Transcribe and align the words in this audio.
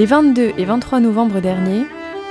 Les 0.00 0.06
22 0.06 0.52
et 0.56 0.64
23 0.64 1.00
novembre 1.00 1.40
dernier, 1.40 1.84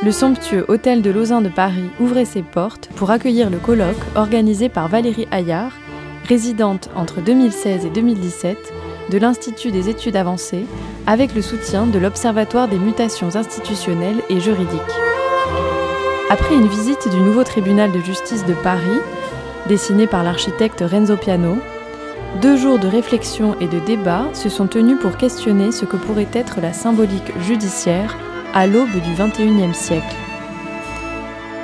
le 0.04 0.11
somptueux 0.11 0.65
Hôtel 0.70 1.04
de 1.04 1.11
Lausanne 1.11 1.43
de 1.43 1.49
Paris 1.49 1.91
ouvrait 1.99 2.25
ses 2.25 2.41
portes 2.41 2.89
pour 2.95 3.11
accueillir 3.11 3.52
le 3.52 3.59
colloque 3.59 3.95
organisé 4.15 4.70
par 4.70 4.88
Valérie 4.88 5.27
Hayard, 5.29 5.73
résidente 6.27 6.89
entre 6.95 7.21
2016 7.21 7.85
et 7.85 7.91
2017 7.91 8.57
de 9.11 9.17
l'Institut 9.20 9.70
des 9.70 9.88
études 9.88 10.16
avancées, 10.16 10.66
avec 11.05 11.35
le 11.35 11.43
soutien 11.43 11.85
de 11.85 11.99
l'Observatoire 11.99 12.67
des 12.67 12.79
mutations 12.79 13.35
institutionnelles 13.35 14.23
et 14.31 14.39
juridiques. 14.39 14.81
Après 16.31 16.55
une 16.55 16.70
visite 16.70 17.08
du 17.11 17.17
nouveau 17.17 17.44
tribunal 17.44 17.91
de 17.91 17.99
justice 17.99 18.47
de 18.47 18.55
Paris, 18.55 18.99
dessiné 19.67 20.08
par 20.08 20.23
l'architecte 20.23 20.83
Renzo 20.83 21.17
Piano, 21.17 21.59
deux 22.38 22.57
jours 22.57 22.79
de 22.79 22.88
réflexion 22.88 23.55
et 23.59 23.67
de 23.67 23.79
débat 23.79 24.25
se 24.33 24.49
sont 24.49 24.67
tenus 24.67 24.99
pour 25.01 25.17
questionner 25.17 25.71
ce 25.71 25.85
que 25.85 25.97
pourrait 25.97 26.27
être 26.33 26.61
la 26.61 26.73
symbolique 26.73 27.38
judiciaire 27.41 28.15
à 28.53 28.67
l'aube 28.67 28.91
du 28.91 29.13
XXIe 29.13 29.73
siècle. 29.73 30.15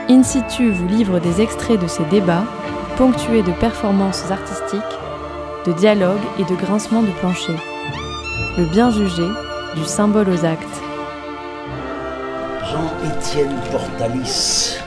In 0.09 0.23
situ 0.23 0.71
vous 0.71 0.88
livre 0.88 1.19
des 1.19 1.41
extraits 1.41 1.79
de 1.79 1.88
ces 1.88 2.03
débats, 2.05 2.45
ponctués 2.97 3.43
de 3.43 3.51
performances 3.53 4.29
artistiques, 4.29 4.81
de 5.65 5.71
dialogues 5.73 6.19
et 6.39 6.43
de 6.43 6.55
grincements 6.55 7.03
de 7.03 7.11
plancher. 7.19 7.55
Le 8.57 8.66
bien 8.66 8.91
jugé, 8.91 9.27
du 9.75 9.83
symbole 9.83 10.29
aux 10.29 10.45
actes. 10.45 10.81
Jean-Étienne 12.71 13.55
Portalis. 13.72 14.84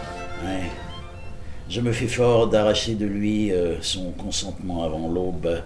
Je 1.69 1.83
me 1.83 1.93
fais 1.93 2.07
fort 2.07 2.47
d'arracher 2.47 2.95
de 2.95 3.05
lui 3.05 3.53
euh, 3.53 3.77
son 3.83 4.13
consentement 4.13 4.85
avant 4.85 5.07
l'aube. 5.07 5.63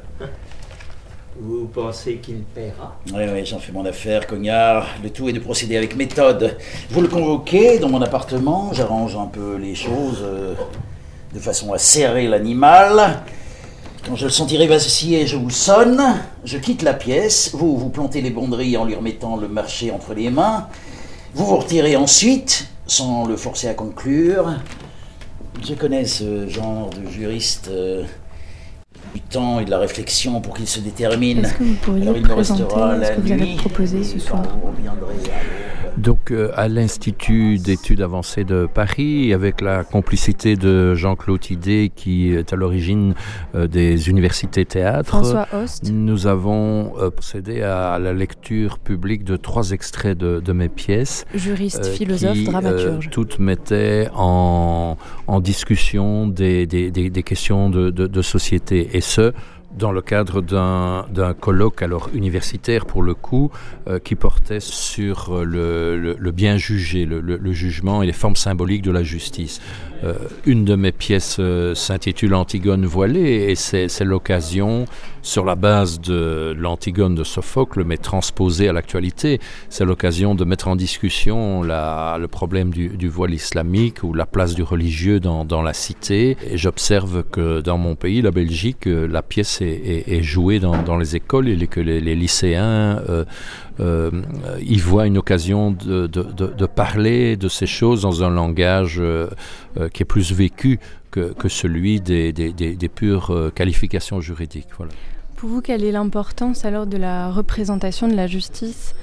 Vous 1.38 1.66
pensez 1.72 2.16
qu'il 2.16 2.42
paiera? 2.42 2.96
Oui, 3.14 3.22
oui, 3.32 3.46
j'en 3.46 3.60
fais 3.60 3.70
mon 3.70 3.84
affaire, 3.86 4.26
cognard. 4.26 4.88
Le 5.00 5.10
tout 5.10 5.28
est 5.28 5.32
de 5.32 5.38
procéder 5.38 5.76
avec 5.76 5.94
méthode. 5.94 6.56
Vous 6.90 7.02
le 7.02 7.06
convoquez 7.06 7.78
dans 7.78 7.88
mon 7.88 8.02
appartement, 8.02 8.72
j'arrange 8.72 9.14
un 9.14 9.26
peu 9.26 9.54
les 9.54 9.76
choses 9.76 10.18
euh, 10.22 10.54
de 11.32 11.38
façon 11.38 11.72
à 11.72 11.78
serrer 11.78 12.26
l'animal. 12.26 13.22
Quand 14.04 14.16
je 14.16 14.24
le 14.24 14.32
sentirai 14.32 14.66
vaciller, 14.66 15.28
je 15.28 15.36
vous 15.36 15.50
sonne, 15.50 16.02
je 16.44 16.58
quitte 16.58 16.82
la 16.82 16.94
pièce, 16.94 17.52
vous 17.54 17.78
vous 17.78 17.90
plantez 17.90 18.22
les 18.22 18.30
bonderies 18.30 18.76
en 18.76 18.84
lui 18.84 18.96
remettant 18.96 19.36
le 19.36 19.46
marché 19.46 19.92
entre 19.92 20.14
les 20.14 20.30
mains, 20.30 20.66
vous 21.34 21.46
vous 21.46 21.58
retirez 21.58 21.94
ensuite, 21.94 22.66
sans 22.88 23.24
le 23.24 23.36
forcer 23.36 23.68
à 23.68 23.74
conclure. 23.74 24.56
Je 25.60 25.74
connais 25.74 26.06
ce 26.06 26.48
genre 26.48 26.90
de 26.90 27.08
juriste 27.08 27.68
euh, 27.68 28.04
du 29.14 29.20
temps 29.20 29.60
et 29.60 29.64
de 29.64 29.70
la 29.70 29.78
réflexion 29.78 30.40
pour 30.40 30.54
qu'il 30.54 30.66
se 30.66 30.80
détermine. 30.80 31.38
Est-ce 31.38 31.54
que 31.54 31.64
vous 31.64 31.74
pourriez 31.74 32.02
Alors 32.02 32.16
il 32.16 32.22
me 32.22 32.42
ce 32.42 32.52
que 32.52 33.20
vous 33.20 33.32
allez 33.32 33.56
proposer 33.56 34.02
ce 34.04 34.18
soir. 34.18 34.42
Donc 35.98 36.30
euh, 36.30 36.50
à 36.56 36.68
l'Institut 36.68 37.58
d'études 37.58 38.00
avancées 38.00 38.44
de 38.44 38.66
Paris, 38.66 39.34
avec 39.34 39.60
la 39.60 39.84
complicité 39.84 40.56
de 40.56 40.94
Jean-Claude 40.94 41.50
Idé, 41.50 41.92
qui 41.94 42.32
est 42.32 42.50
à 42.50 42.56
l'origine 42.56 43.12
euh, 43.54 43.66
des 43.68 44.08
universités 44.08 44.64
théâtre, 44.64 45.08
François 45.10 45.46
Host, 45.52 45.90
nous 45.92 46.26
avons 46.26 46.94
euh, 46.98 47.10
procédé 47.10 47.60
à 47.60 47.98
la 47.98 48.14
lecture 48.14 48.78
publique 48.78 49.22
de 49.22 49.36
trois 49.36 49.72
extraits 49.72 50.16
de, 50.16 50.40
de 50.40 50.52
mes 50.54 50.70
pièces. 50.70 51.26
juriste, 51.34 51.84
euh, 51.84 51.92
philosophe, 51.92 52.32
qui, 52.32 52.48
euh, 52.48 52.50
dramaturge. 52.50 53.10
toutes 53.10 53.38
mettaient 53.38 54.08
en, 54.14 54.96
en 55.26 55.40
discussion 55.40 56.26
des, 56.26 56.66
des, 56.66 56.90
des, 56.90 57.10
des 57.10 57.22
questions 57.22 57.68
de, 57.68 57.90
de, 57.90 58.06
de 58.06 58.22
société, 58.22 58.88
et 58.94 59.01
ce, 59.02 59.32
dans 59.76 59.92
le 59.92 60.02
cadre 60.02 60.40
d'un 60.42 61.34
colloque 61.34 61.82
alors 61.82 62.10
universitaire 62.14 62.84
pour 62.84 63.02
le 63.02 63.14
coup 63.14 63.50
euh, 63.88 63.98
qui 63.98 64.14
portait 64.14 64.60
sur 64.60 65.34
euh, 65.34 65.44
le, 65.44 66.16
le, 66.18 66.30
bien 66.30 66.56
jugé, 66.56 67.04
le, 67.06 67.20
le 67.20 67.52
jugement 67.52 68.02
et 68.02 68.06
les 68.06 68.12
formes 68.12 68.36
symboliques 68.36 68.82
de 68.82 68.90
la 68.90 69.02
justice. 69.02 69.60
Euh, 70.04 70.14
une 70.46 70.64
de 70.64 70.74
mes 70.74 70.92
pièces 70.92 71.36
euh, 71.38 71.74
s'intitule 71.74 72.34
Antigone 72.34 72.86
voilée 72.86 73.50
et 73.50 73.54
c'est 73.54 74.04
l'occasion, 74.04 74.86
sur 75.22 75.44
la 75.44 75.54
base 75.54 76.00
de 76.00 76.54
l'Antigone 76.58 77.14
de 77.14 77.22
Sophocle, 77.22 77.84
mais 77.84 77.96
transposée 77.96 78.68
à 78.68 78.72
l'actualité, 78.72 79.40
c'est 79.68 79.84
l'occasion 79.84 80.34
de 80.34 80.44
mettre 80.44 80.66
en 80.66 80.74
discussion 80.74 81.62
le 81.62 82.26
problème 82.26 82.70
du, 82.70 83.08
voile 83.08 83.34
islamique 83.34 84.02
ou 84.02 84.14
la 84.14 84.26
place 84.26 84.54
du 84.54 84.62
religieux 84.62 85.20
dans, 85.20 85.62
la 85.62 85.72
cité. 85.72 86.36
J'observe 86.54 87.22
que 87.30 87.60
dans 87.60 87.78
mon 87.78 87.94
pays, 87.94 88.22
la 88.22 88.32
Belgique, 88.32 88.88
euh, 88.88 89.06
la 89.06 89.22
pièce 89.22 89.60
est, 89.62 90.22
jouée 90.22 90.58
dans, 90.58 90.96
les 90.96 91.16
écoles 91.16 91.48
et 91.48 91.66
que 91.66 91.80
les 91.80 92.14
lycéens 92.14 93.00
euh, 93.80 94.10
y 94.60 94.78
voient 94.78 95.06
une 95.06 95.18
occasion 95.18 95.70
de, 95.70 96.06
de, 96.06 96.22
de, 96.22 96.66
parler 96.66 97.36
de 97.36 97.48
ces 97.48 97.66
choses 97.66 98.02
dans 98.02 98.22
un 98.22 98.30
langage 98.30 98.96
euh, 98.98 99.28
euh, 99.78 99.88
qui 99.88 100.02
est 100.02 100.06
plus 100.06 100.32
vécu 100.32 100.78
que, 101.10 101.32
que 101.32 101.48
celui 101.48 102.00
des, 102.00 102.32
des, 102.32 102.52
des, 102.52 102.74
des 102.74 102.88
pures 102.88 103.30
euh, 103.30 103.50
qualifications 103.50 104.20
juridiques. 104.20 104.68
Voilà. 104.76 104.92
Pour 105.36 105.48
vous, 105.48 105.60
quelle 105.60 105.84
est 105.84 105.92
l'importance 105.92 106.64
alors 106.64 106.86
de 106.86 106.96
la 106.96 107.30
représentation 107.30 108.08
de 108.08 108.14
la 108.14 108.26
justice 108.26 108.94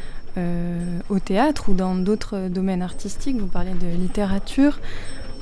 au 1.10 1.20
théâtre 1.20 1.66
ou 1.68 1.74
dans 1.74 1.96
d'autres 1.96 2.48
domaines 2.48 2.82
artistiques? 2.82 3.36
Vous 3.38 3.48
parlez 3.48 3.74
de 3.74 3.88
littérature. 3.98 4.80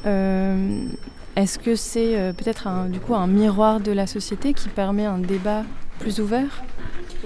Est-ce 0.06 1.60
que 1.60 1.76
c'est 1.76 2.34
peut-être 2.36 2.68
du 2.90 3.00
coup 3.00 3.14
un 3.14 3.28
miroir 3.28 3.80
de 3.80 3.92
la 3.92 4.08
société 4.08 4.54
qui 4.56 4.70
permet 4.70 5.06
un 5.06 5.20
débat 5.20 5.66
plus 6.00 6.20
ouvert? 6.20 6.64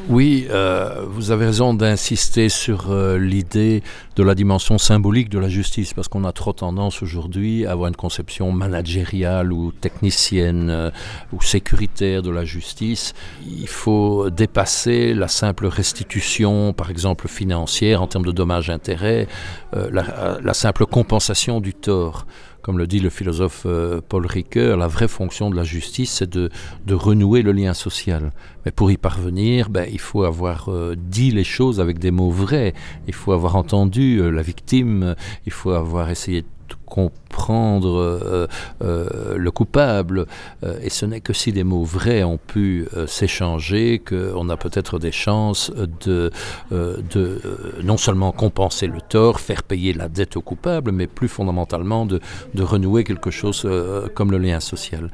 Oui, 0.08 0.48
euh, 0.50 1.04
vous 1.06 1.32
avez 1.32 1.46
raison 1.46 1.74
d'insister 1.74 2.48
sur 2.48 2.92
euh, 2.92 3.18
l'idée 3.18 3.84
de 4.16 4.24
la 4.24 4.36
dimension 4.36 4.78
symbolique 4.78 5.30
de 5.30 5.38
la 5.38 5.50
justice, 5.50 5.94
parce 5.94 6.08
qu'on 6.08 6.24
a 6.24 6.32
trop 6.32 6.54
tendance 6.54 7.02
aujourd'hui 7.02 7.66
à 7.66 7.72
avoir 7.72 7.90
une 7.90 7.96
conception 7.96 8.52
managériale 8.52 9.52
ou 9.52 9.72
technicienne 9.74 10.70
euh, 10.70 10.92
ou 11.34 11.42
sécuritaire 11.42 12.22
de 12.22 12.32
la 12.32 12.46
justice. 12.46 13.14
Il 13.46 13.68
faut 13.68 14.30
dépasser 14.30 15.14
la 15.14 15.28
simple 15.28 15.68
restitution, 15.68 16.72
par 16.72 16.90
exemple 16.90 17.28
financière, 17.28 18.02
en 18.02 18.08
termes 18.08 18.26
de 18.26 18.32
dommages-intérêts, 18.32 19.28
la 19.74 20.54
simple 20.54 20.86
compensation 20.86 21.60
du 21.62 21.74
tort. 21.74 22.26
Comme 22.62 22.78
le 22.78 22.86
dit 22.86 23.00
le 23.00 23.10
philosophe 23.10 23.64
euh, 23.66 24.02
Paul 24.08 24.26
Ricoeur, 24.28 24.78
la 24.78 24.88
vraie 24.88 25.08
fonction 25.08 25.50
de 25.50 25.56
la 25.56 25.64
justice, 25.64 26.12
c'est 26.12 26.30
de, 26.30 26.50
de 26.86 26.94
renouer 26.94 27.42
le 27.42 27.52
lien 27.52 27.74
social. 27.74 28.32
Mais 28.66 28.72
pour 28.72 28.92
y 28.92 28.98
parvenir, 28.98 29.70
ben, 29.70 29.88
il 29.92 30.00
faut 30.00 30.24
avoir 30.24 30.70
euh, 30.70 30.96
dit 30.96 31.32
les 31.32 31.44
choses 31.44 31.80
avec 31.80 31.98
des 31.98 32.12
mots 32.12 32.30
vrais. 32.30 32.74
Il 33.08 33.14
faut 33.14 33.32
avoir 33.32 33.56
entendu 33.56 34.20
euh, 34.20 34.30
la 34.30 34.44
victime. 34.44 35.16
Il 35.46 35.52
faut 35.52 35.72
avoir 35.72 36.10
essayé 36.10 36.42
de 36.42 36.48
comprendre 36.86 37.98
euh, 37.98 38.48
euh, 38.84 39.38
le 39.38 39.52
coupable. 39.52 40.26
Euh, 40.64 40.80
et 40.82 40.90
ce 40.90 41.06
n'est 41.06 41.22
que 41.22 41.34
si 41.34 41.52
des 41.52 41.64
mots 41.64 41.84
vrais 41.84 42.24
ont 42.24 42.38
pu 42.38 42.88
s'échanger 43.08 44.00
qu'on 44.00 44.50
a 44.50 44.58
peut-être 44.58 45.00
des 45.00 45.12
chances 45.12 45.72
de, 46.06 46.32
de 46.72 47.42
non 47.84 47.98
seulement 47.98 48.32
compenser 48.32 48.88
le 48.88 49.02
tort, 49.02 49.40
faire 49.40 49.64
payer 49.64 49.94
la 49.94 50.10
dette 50.10 50.36
au 50.36 50.42
coupable, 50.42 50.92
mais 50.92 51.08
plus 51.08 51.28
fondamentalement 51.28 52.06
de, 52.06 52.20
de 52.54 52.64
renouer 52.64 53.04
quelque 53.04 53.32
chose 53.32 53.68
comme 54.14 54.32
le 54.32 54.38
lien 54.38 54.60
social. 54.60 55.10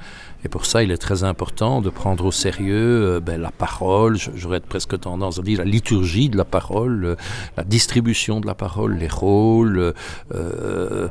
Et 0.45 0.49
pour 0.49 0.65
ça, 0.65 0.83
il 0.83 0.91
est 0.91 0.97
très 0.97 1.23
important 1.23 1.81
de 1.81 1.89
prendre 1.89 2.25
au 2.25 2.31
sérieux 2.31 3.15
euh, 3.15 3.19
ben, 3.19 3.41
la 3.41 3.51
parole, 3.51 4.17
j'aurais 4.35 4.59
presque 4.59 4.99
tendance 4.99 5.39
à 5.39 5.41
dire 5.41 5.59
la 5.59 5.65
liturgie 5.65 6.29
de 6.29 6.37
la 6.37 6.45
parole, 6.45 7.05
euh, 7.05 7.15
la 7.57 7.63
distribution 7.63 8.39
de 8.39 8.45
la 8.45 8.53
parole, 8.55 8.97
les 8.97 9.07
rôles, 9.07 9.93
euh, 10.33 11.07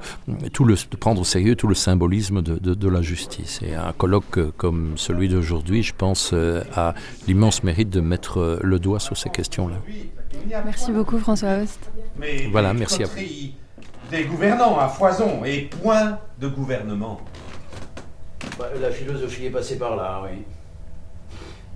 tout 0.53 0.65
le, 0.65 0.75
de 0.75 0.97
prendre 0.97 1.21
au 1.21 1.25
sérieux 1.25 1.57
tout 1.57 1.67
le 1.67 1.75
symbolisme 1.75 2.41
de, 2.43 2.59
de, 2.59 2.75
de 2.75 2.89
la 2.89 3.03
justice. 3.03 3.61
Et 3.63 3.75
un 3.75 3.93
colloque 3.93 4.39
comme 4.57 4.93
celui 4.97 5.29
d'aujourd'hui, 5.29 5.83
je 5.83 5.95
pense, 5.95 6.31
euh, 6.33 6.63
a 6.75 6.95
l'immense 7.27 7.63
mérite 7.65 7.91
de 7.91 8.01
mettre 8.01 8.61
le 8.63 8.79
doigt 8.79 9.01
sur 9.01 9.17
ces 9.17 9.31
questions-là. 9.31 9.77
Merci 10.65 10.93
beaucoup 10.93 11.19
François 11.19 11.59
Host. 11.63 11.91
Mais 12.19 12.49
Voilà, 12.53 12.73
merci 12.73 13.03
à 13.03 13.07
vous. 13.07 13.17
Des 14.11 14.25
gouvernants 14.25 14.79
à 14.79 14.89
foison 14.89 15.45
et 15.45 15.63
point 15.83 16.19
de 16.41 16.47
gouvernement. 16.47 17.21
La 18.81 18.91
philosophie 18.91 19.47
est 19.47 19.51
passée 19.51 19.79
par 19.79 19.97
là, 19.97 20.23
oui. 20.25 20.43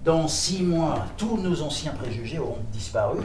Dans 0.05 0.27
six 0.29 0.63
mois, 0.63 1.07
tous 1.17 1.37
nos 1.37 1.61
anciens 1.63 1.93
préjugés 1.93 2.39
auront 2.39 2.63
disparu. 2.73 3.19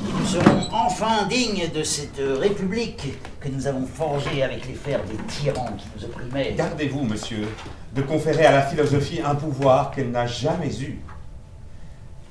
Nous 0.00 0.26
serons 0.26 0.68
enfin 0.72 1.26
dignes 1.26 1.70
de 1.74 1.82
cette 1.82 2.20
république 2.38 3.14
que 3.40 3.48
nous 3.48 3.66
avons 3.66 3.86
forgée 3.86 4.42
avec 4.42 4.66
les 4.66 4.74
fers 4.74 5.02
des 5.04 5.16
tyrans 5.26 5.72
qui 5.76 5.86
nous 5.96 6.04
opprimaient. 6.04 6.54
Gardez-vous, 6.54 7.04
monsieur, 7.04 7.48
de 7.94 8.02
conférer 8.02 8.44
à 8.46 8.52
la 8.52 8.62
philosophie 8.62 9.20
un 9.24 9.34
pouvoir 9.34 9.90
qu'elle 9.90 10.10
n'a 10.10 10.26
jamais 10.26 10.74
eu. 10.80 11.00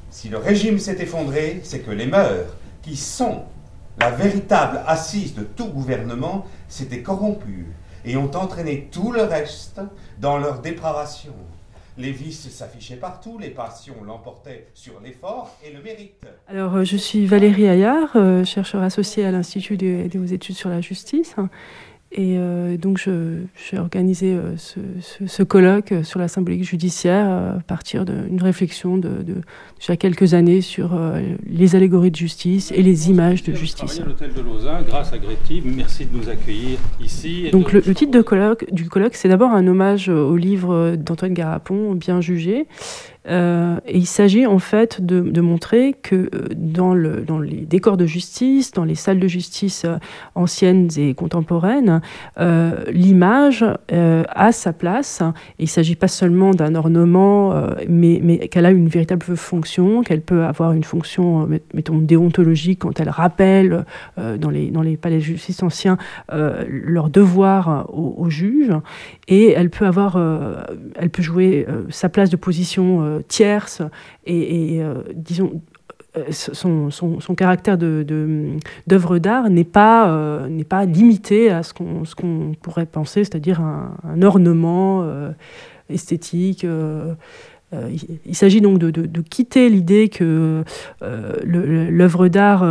Si 0.09 0.29
le 0.29 0.37
régime 0.37 0.77
s'est 0.77 0.97
effondré, 0.99 1.61
c'est 1.63 1.79
que 1.79 1.91
les 1.91 2.05
mœurs, 2.05 2.47
qui 2.81 2.95
sont 2.95 3.43
la 3.99 4.11
véritable 4.11 4.81
assise 4.87 5.33
de 5.33 5.43
tout 5.43 5.67
gouvernement, 5.67 6.45
s'étaient 6.67 7.01
corrompues 7.01 7.67
et 8.05 8.17
ont 8.17 8.31
entraîné 8.35 8.89
tout 8.91 9.11
le 9.11 9.23
reste 9.23 9.81
dans 10.19 10.37
leur 10.37 10.59
dépravation. 10.59 11.33
Les 11.97 12.11
vices 12.11 12.49
s'affichaient 12.49 12.95
partout, 12.95 13.37
les 13.37 13.49
passions 13.49 13.95
l'emportaient 14.05 14.67
sur 14.73 14.99
l'effort 15.01 15.55
et 15.63 15.71
le 15.71 15.81
mérite. 15.81 16.25
Alors, 16.47 16.75
euh, 16.75 16.83
je 16.85 16.95
suis 16.95 17.25
Valérie 17.25 17.67
Ayard, 17.67 18.15
euh, 18.15 18.45
chercheur 18.45 18.81
associée 18.81 19.25
à 19.25 19.31
l'Institut 19.31 19.75
des, 19.75 20.07
des 20.07 20.33
études 20.33 20.55
sur 20.55 20.69
la 20.69 20.79
justice. 20.79 21.35
Et 22.13 22.35
euh, 22.37 22.75
donc, 22.75 22.97
j'ai 22.97 23.77
organisé 23.77 24.33
euh, 24.33 24.57
ce, 24.57 24.81
ce, 24.99 25.27
ce, 25.27 25.43
colloque 25.43 25.93
sur 26.03 26.19
la 26.19 26.27
symbolique 26.27 26.65
judiciaire 26.65 27.25
euh, 27.29 27.57
à 27.57 27.61
partir 27.61 28.03
d'une 28.03 28.41
réflexion 28.41 28.97
de, 28.97 29.23
de, 29.23 29.35
déjà 29.79 29.95
quelques 29.95 30.33
années 30.33 30.59
sur 30.59 30.93
euh, 30.93 31.21
les 31.49 31.77
allégories 31.77 32.11
de 32.11 32.17
justice 32.17 32.73
et 32.75 32.81
les 32.81 33.09
images 33.09 33.43
de 33.43 33.53
justice. 33.53 34.01
l'hôtel 34.05 34.33
de 34.33 34.41
Lausanne 34.41 34.83
grâce 34.85 35.13
à 35.13 35.19
Gréty. 35.19 35.61
Merci 35.63 36.05
de 36.05 36.17
nous 36.17 36.27
accueillir 36.27 36.79
ici. 37.01 37.49
Donc, 37.49 37.71
le, 37.71 37.81
le, 37.85 37.93
titre 37.95 38.11
de 38.11 38.21
colloque, 38.21 38.65
du 38.73 38.89
colloque, 38.89 39.15
c'est 39.15 39.29
d'abord 39.29 39.51
un 39.51 39.65
hommage 39.65 40.09
au 40.09 40.35
livre 40.35 40.97
d'Antoine 40.97 41.33
Garapon, 41.33 41.95
Bien 41.95 42.19
jugé. 42.19 42.67
Euh, 43.27 43.77
et 43.85 43.99
il 43.99 44.07
s'agit 44.07 44.47
en 44.47 44.57
fait 44.57 44.99
de, 45.05 45.41
montrer 45.41 45.93
que 46.01 46.15
euh, 46.15 46.47
dans, 46.55 46.93
le, 46.93 47.21
dans 47.21 47.39
les 47.39 47.61
décors 47.61 47.97
de 47.97 48.05
justice, 48.05 48.71
dans 48.71 48.83
les 48.83 48.95
salles 48.95 49.19
de 49.19 49.27
justice 49.27 49.83
euh, 49.85 49.97
anciennes 50.33 50.89
et 50.97 51.13
contemporaines, 51.13 52.01
l'image 52.91 53.65
a 53.91 54.51
sa 54.51 54.73
place. 54.73 55.21
Il 55.59 55.63
ne 55.63 55.67
s'agit 55.67 55.95
pas 55.95 56.07
seulement 56.07 56.51
d'un 56.51 56.75
ornement, 56.75 57.53
mais, 57.87 58.47
qu'elle 58.47 58.65
a 58.65 58.71
une 58.71 58.87
véritable 58.87 59.35
fonction, 59.35 60.01
qu'elle 60.01 60.21
peut 60.21 60.43
avoir 60.43 60.73
une 60.73 60.83
fonction, 60.83 61.47
mettons, 61.73 61.97
déontologique 61.97 62.79
quand 62.79 62.99
elle 62.99 63.09
rappelle 63.09 63.85
dans, 64.17 64.49
les, 64.49 64.71
dans 64.71 64.81
les 64.81 64.97
palais 64.97 65.17
de 65.17 65.21
justice 65.21 65.61
anciens 65.63 65.97
leur 66.31 67.09
devoir 67.09 67.89
aux, 67.89 68.15
aux, 68.17 68.29
juges. 68.29 68.73
Et 69.27 69.51
elle 69.51 69.69
peut, 69.69 69.85
avoir, 69.85 70.19
elle 70.95 71.09
peut 71.09 71.23
jouer 71.23 71.65
sa 71.89 72.09
place 72.09 72.29
de 72.29 72.37
position 72.37 73.10
tierce 73.27 73.81
et, 74.25 74.81
euh, 74.81 75.03
disons 75.13 75.61
son, 76.31 76.89
son, 76.91 77.19
son, 77.19 77.35
caractère 77.35 77.77
d'œuvre 77.77 79.13
de, 79.13 79.17
d'art 79.19 79.49
n'est 79.49 79.63
pas, 79.63 80.09
euh, 80.09 80.63
pas 80.63 80.85
limité 80.85 81.49
à 81.49 81.63
ce 81.63 81.73
qu'on 81.73 82.03
qu 82.03 82.57
pourrait 82.61 82.85
penser, 82.85 83.23
c'est-à-dire 83.23 83.61
un, 83.61 84.21
ornement 84.21 85.01
euh, 85.03 85.31
esthétique. 85.89 86.65
Euh, 86.65 87.15
il, 88.25 88.35
s'agit 88.35 88.59
donc 88.59 88.79
de, 88.79 88.91
de, 88.91 89.21
quitter 89.21 89.69
l'idée 89.69 90.09
que 90.09 90.65
l'œuvre 91.01 92.27
d'art 92.27 92.65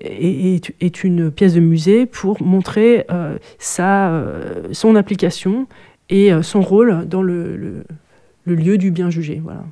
est, 0.00 0.74
est, 0.80 1.04
une 1.04 1.30
pièce 1.30 1.54
de 1.54 1.60
musée 1.60 2.06
pour 2.06 2.42
montrer 2.42 3.06
sa, 3.60 4.24
son 4.72 4.96
application 4.96 5.68
et 6.10 6.32
son 6.42 6.60
rôle 6.60 7.06
dans 7.06 7.22
le 7.22 7.84
le 8.46 8.54
lieu 8.54 8.78
du 8.78 8.90
bien 8.90 9.10
jugé. 9.10 9.40
Voilà. 9.42 9.64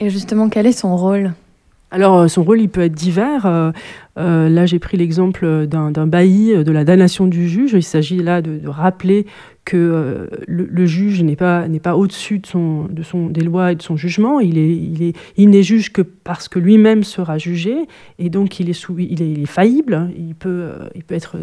Et 0.00 0.08
justement, 0.08 0.48
quel 0.48 0.66
est 0.66 0.72
son 0.72 0.96
rôle? 0.96 1.34
Alors, 1.90 2.18
euh, 2.18 2.28
son 2.28 2.42
rôle, 2.42 2.60
il 2.60 2.68
peut 2.68 2.82
être 2.82 2.94
divers. 2.94 3.72
Euh, 4.18 4.34
euh, 4.34 4.48
là, 4.48 4.66
j'ai 4.66 4.78
pris 4.78 4.96
l'exemple 4.96 5.66
d'un 5.66 6.06
bailli 6.06 6.64
de 6.64 6.72
la 6.72 6.84
damnation 6.84 7.26
du 7.26 7.48
juge. 7.48 7.72
Il 7.72 7.82
s'agit 7.82 8.22
là 8.22 8.42
de, 8.42 8.66
rappeler 8.66 9.26
que 9.64 9.76
euh, 9.76 10.26
le, 10.46 10.86
juge 10.86 11.22
n'est 11.22 11.36
pas, 11.36 11.68
n'est 11.68 11.80
pas 11.80 11.96
au-dessus 11.96 12.38
de 12.38 12.46
son, 12.46 12.84
de 12.84 13.02
son, 13.02 13.28
des 13.28 13.40
lois 13.40 13.72
et 13.72 13.74
de 13.76 13.82
son 13.82 13.96
jugement. 13.96 14.40
Il, 14.40 14.58
est, 14.58 14.76
il, 14.76 15.02
est, 15.02 15.16
il 15.36 15.48
n'est 15.50 15.62
juge 15.62 15.90
que 15.92 16.02
parce 16.02 16.48
que 16.48 16.58
lui-même 16.58 17.04
sera 17.04 17.38
jugé, 17.38 17.74
et 18.18 18.30
donc 18.30 18.60
il 18.60 18.70
est, 18.70 18.74
sous, 18.74 18.98
il 18.98 19.22
est, 19.22 19.30
il 19.30 19.42
est 19.42 19.46
faillible, 19.46 20.10
il 20.16 20.34
peut, 20.34 20.48
euh, 20.48 20.88
il 20.94 21.04
peut 21.04 21.14
être 21.14 21.36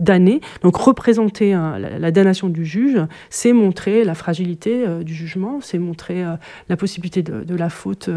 damné. 0.00 0.40
Donc 0.62 0.76
représenter 0.76 1.52
la, 1.52 2.10
damnation 2.10 2.48
du 2.48 2.64
juge, 2.64 2.98
c'est 3.30 3.52
montrer 3.52 4.04
la 4.04 4.14
fragilité 4.14 4.86
euh, 4.86 5.02
du 5.02 5.14
jugement, 5.14 5.60
c'est 5.60 5.78
montrer 5.78 6.24
euh, 6.24 6.36
la 6.68 6.76
possibilité 6.76 7.22
de, 7.22 7.56
la 7.56 7.70
faute 7.70 8.10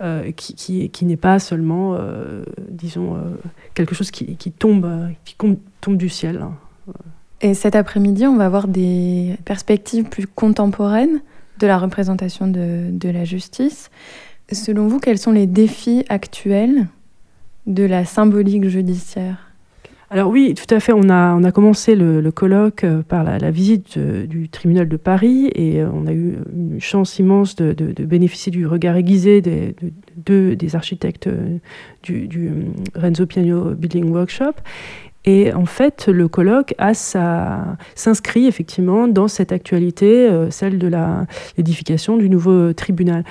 euh, 0.00 0.32
qui, 0.32 0.88
qui 0.90 1.04
n'est 1.04 1.16
pas 1.16 1.38
seulement, 1.38 1.98
disons, 2.70 3.16
quelque 3.74 3.94
chose 3.94 4.10
qui, 4.10 4.36
tombe, 4.52 5.10
qui 5.24 5.36
tombe 5.80 5.96
du 5.96 6.08
ciel. 6.08 6.40
Hein. 6.42 6.54
Et 7.42 7.54
cet 7.54 7.74
après-midi, 7.74 8.26
on 8.26 8.36
va 8.36 8.46
avoir 8.46 8.68
des 8.68 9.36
perspectives 9.44 10.04
plus 10.04 10.28
contemporaines 10.28 11.20
de 11.58 11.66
la 11.66 11.76
représentation 11.78 12.46
de, 12.46 13.08
la 13.08 13.24
justice. 13.24 13.90
Selon 14.50 14.86
vous, 14.86 15.00
quels 15.00 15.18
sont 15.18 15.32
les 15.32 15.46
défis 15.46 16.04
actuels 16.08 16.86
de 17.66 17.84
la 17.84 18.04
symbolique 18.04 18.68
judiciaire? 18.68 19.51
Alors 20.12 20.28
oui, 20.28 20.52
tout 20.52 20.72
à 20.74 20.78
fait. 20.78 20.92
On 20.92 21.08
a, 21.08 21.34
on 21.34 21.42
a 21.42 21.52
commencé 21.52 21.94
le, 21.94 22.30
colloque 22.30 22.84
euh, 22.84 23.00
par 23.02 23.24
la, 23.24 23.50
visite 23.50 23.98
de, 23.98 24.26
du 24.26 24.50
tribunal 24.50 24.86
de 24.86 24.98
Paris 24.98 25.50
et 25.54 25.80
euh, 25.80 25.88
on 25.90 26.06
a 26.06 26.12
eu 26.12 26.36
une 26.54 26.78
chance 26.82 27.18
immense 27.18 27.56
de, 27.56 27.72
bénéficier 28.04 28.52
du 28.52 28.66
regard 28.66 28.94
aiguisé 28.96 29.40
des, 29.40 29.74
de, 30.18 30.52
des 30.52 30.76
architectes 30.76 31.28
euh, 31.28 31.56
du 32.02 32.52
Renzo 32.94 33.24
Piano 33.24 33.70
Building 33.70 34.10
Workshop. 34.10 34.52
Et 35.24 35.52
en 35.52 35.66
fait, 35.66 36.08
le 36.08 36.26
colloque 36.28 36.74
s'inscrit 37.94 38.46
effectivement 38.46 39.06
dans 39.06 39.28
cette 39.28 39.52
actualité, 39.52 40.28
euh, 40.28 40.50
celle 40.50 40.78
de 40.78 40.90
l'édification 41.56 42.16
du 42.16 42.28
nouveau 42.28 42.72
tribunal. 42.72 43.24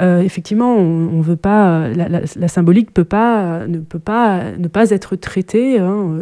Euh, 0.00 0.20
effectivement, 0.20 0.76
on, 0.76 1.08
on 1.12 1.20
veut 1.20 1.36
pas, 1.36 1.88
la, 1.88 2.48
symbolique 2.48 2.94
peut 2.94 3.04
pas, 3.04 3.66
ne 3.66 3.78
peut 3.78 3.98
pas 3.98 4.52
ne 4.56 4.68
pas 4.68 4.90
être 4.90 5.16
traitée. 5.16 5.78
Hein, 5.78 6.20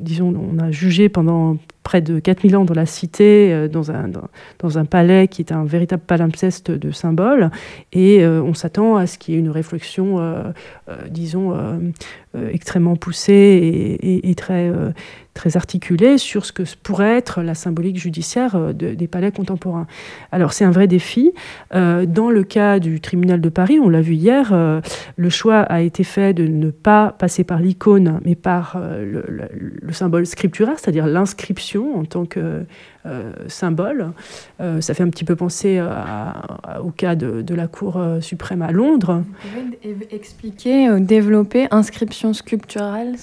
disons, 0.00 0.32
on 0.36 0.58
a 0.58 0.70
jugé 0.70 1.08
pendant 1.08 1.56
près 1.88 2.02
de 2.02 2.18
4000 2.18 2.54
ans 2.54 2.66
dans 2.66 2.74
la 2.74 2.84
cité, 2.84 3.50
euh, 3.50 3.66
dans, 3.66 3.90
un, 3.90 4.10
dans, 4.58 4.78
un 4.78 4.84
palais 4.84 5.26
qui 5.26 5.40
est 5.40 5.52
un 5.52 5.64
véritable 5.64 6.02
palimpseste 6.06 6.70
de 6.70 6.90
symboles, 6.90 7.50
et 7.94 8.22
euh, 8.22 8.42
on 8.42 8.52
s'attend 8.52 8.96
à 8.96 9.06
ce 9.06 9.16
qu'il 9.16 9.32
y 9.32 9.36
ait 9.38 9.40
une 9.40 9.48
réflexion, 9.48 10.20
euh, 10.20 10.42
disons, 11.08 11.56
extrêmement 12.52 12.94
poussée 12.94 13.32
et, 13.32 14.30
et, 14.30 14.34
très, 14.34 14.70
très 15.32 15.56
articulée 15.56 16.18
sur 16.18 16.44
ce 16.44 16.52
que 16.52 16.62
pourrait 16.82 17.16
être 17.16 17.42
la 17.42 17.54
symbolique 17.54 17.98
judiciaire 17.98 18.74
de, 18.74 18.94
des 18.94 19.08
palais 19.08 19.32
contemporains. 19.32 19.86
Alors 20.30 20.52
c'est 20.52 20.64
un 20.64 20.70
vrai 20.70 20.86
défi. 20.86 21.32
dans 21.72 22.30
le 22.30 22.42
cas 22.44 22.78
du 22.78 23.00
tribunal 23.00 23.40
de 23.40 23.48
Paris, 23.48 23.80
on 23.82 23.88
l'a 23.88 24.02
vu 24.02 24.14
hier, 24.14 24.52
le 25.16 25.30
choix 25.30 25.60
a 25.60 25.80
été 25.80 26.04
fait 26.04 26.32
de 26.32 26.46
ne 26.46 26.70
pas 26.70 27.16
passer 27.18 27.44
par 27.44 27.60
l'icône, 27.60 28.20
mais 28.24 28.34
par 28.34 28.78
le, 28.78 29.24
le, 29.26 29.48
le 29.50 29.92
symbole 29.92 30.26
scripturaire, 30.26 30.78
c'est-à-dire 30.78 31.06
l'inscription 31.06 31.77
en 31.80 32.04
tant 32.04 32.24
que 32.24 32.64
euh, 33.06 33.32
symbole. 33.48 34.12
Euh, 34.60 34.80
ça 34.80 34.94
fait 34.94 35.02
un 35.02 35.08
petit 35.08 35.24
peu 35.24 35.36
penser 35.36 35.78
à, 35.78 36.34
à, 36.62 36.80
au 36.82 36.90
cas 36.90 37.14
de, 37.14 37.42
de, 37.42 37.54
la 37.54 37.66
Cour 37.66 37.96
euh, 37.96 38.20
suprême 38.20 38.62
à 38.62 38.72
Londres. 38.72 39.22
Vous 39.54 39.92
pouvez 39.92 40.08
expliquer, 40.10 41.00
développer 41.00 41.68
inscription 41.70 42.32
sculpturale 42.32 43.14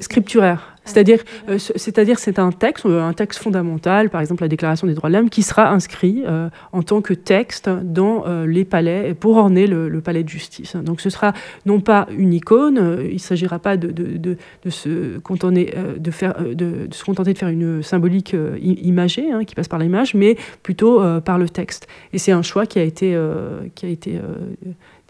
Scripturaire. 0.00 0.76
C'est-à-dire, 0.90 1.22
euh, 1.48 1.58
c'est-à-dire, 1.58 2.18
c'est 2.18 2.38
un 2.38 2.52
texte, 2.52 2.86
un 2.86 3.12
texte 3.12 3.40
fondamental, 3.40 4.10
par 4.10 4.20
exemple 4.20 4.42
la 4.42 4.48
Déclaration 4.48 4.86
des 4.86 4.94
droits 4.94 5.10
de 5.10 5.14
l'homme, 5.14 5.30
qui 5.30 5.42
sera 5.42 5.70
inscrit 5.70 6.22
euh, 6.26 6.48
en 6.72 6.82
tant 6.82 7.00
que 7.00 7.14
texte 7.14 7.68
dans 7.68 8.24
euh, 8.26 8.46
les 8.46 8.64
palais 8.64 9.14
pour 9.14 9.36
orner 9.36 9.66
le, 9.66 10.00
palais 10.00 10.22
de 10.22 10.28
justice. 10.28 10.76
Donc, 10.76 11.00
ce 11.00 11.10
sera 11.10 11.32
non 11.66 11.80
pas 11.80 12.06
une 12.16 12.32
icône, 12.32 12.78
euh, 12.78 13.06
il 13.08 13.14
ne 13.14 13.18
s'agira 13.18 13.58
pas 13.58 13.76
de, 13.76 13.90
de, 13.90 14.36
se 14.70 15.18
contenter, 15.18 15.72
euh, 15.76 15.96
de, 15.96 16.10
faire, 16.10 16.34
de, 16.40 16.88
se 16.90 17.04
contenter 17.04 17.32
de 17.32 17.38
faire 17.38 17.48
une 17.48 17.82
symbolique 17.82 18.34
euh, 18.34 18.56
imagée 18.60 19.30
hein, 19.30 19.44
qui 19.44 19.54
passe 19.54 19.68
par 19.68 19.78
l'image, 19.78 20.14
mais 20.14 20.36
plutôt 20.62 21.02
par 21.20 21.38
le 21.38 21.48
texte. 21.48 21.86
Et 22.12 22.18
c'est 22.18 22.32
un 22.32 22.42
choix 22.42 22.66
qui 22.66 22.78
a 22.78 22.82
été, 22.82 23.18
qui 23.74 23.86
a 23.86 23.88
été 23.88 24.20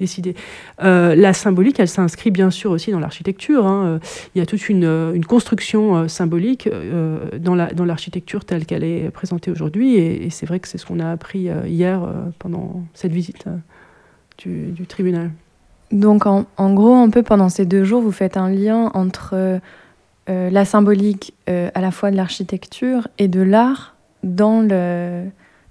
décidé. 0.00 0.34
Euh, 0.82 1.14
la 1.14 1.32
symbolique, 1.32 1.78
elle 1.78 1.88
s'inscrit 1.88 2.30
bien 2.30 2.50
sûr 2.50 2.72
aussi 2.72 2.90
dans 2.90 2.98
l'architecture. 2.98 3.66
Hein. 3.66 4.00
Il 4.34 4.38
y 4.38 4.42
a 4.42 4.46
toute 4.46 4.68
une, 4.68 4.84
une 5.14 5.24
construction 5.24 5.96
euh, 5.96 6.08
symbolique 6.08 6.66
euh, 6.66 7.38
dans 7.38 7.54
l'architecture 7.54 8.40
la, 8.40 8.42
dans 8.42 8.46
telle 8.46 8.66
qu'elle 8.66 8.84
est 8.84 9.10
présentée 9.10 9.50
aujourd'hui. 9.50 9.96
Et, 9.96 10.30
c'est 10.30 10.46
vrai 10.46 10.60
que 10.60 10.68
c'est 10.68 10.78
ce 10.78 10.86
qu'on 10.86 11.00
a 11.00 11.10
appris 11.10 11.48
euh, 11.48 11.66
hier 11.66 12.02
euh, 12.02 12.12
pendant 12.38 12.82
cette 12.94 13.12
visite 13.12 13.44
euh, 13.46 14.72
du, 14.72 14.86
tribunal. 14.86 15.30
Donc 15.92 16.26
en, 16.26 16.44
gros, 16.72 16.94
un 16.94 17.10
peu 17.10 17.22
pendant 17.22 17.48
ces 17.48 17.66
deux 17.66 17.84
jours, 17.84 18.00
vous 18.00 18.12
faites 18.12 18.36
un 18.36 18.48
lien 18.48 18.90
entre 18.94 19.60
la 20.28 20.64
symbolique 20.64 21.34
à 21.48 21.80
la 21.80 21.90
fois 21.90 22.12
de 22.12 22.16
l'architecture 22.16 23.08
et 23.18 23.26
de 23.26 23.40
l'art 23.40 23.96
dans 24.22 24.62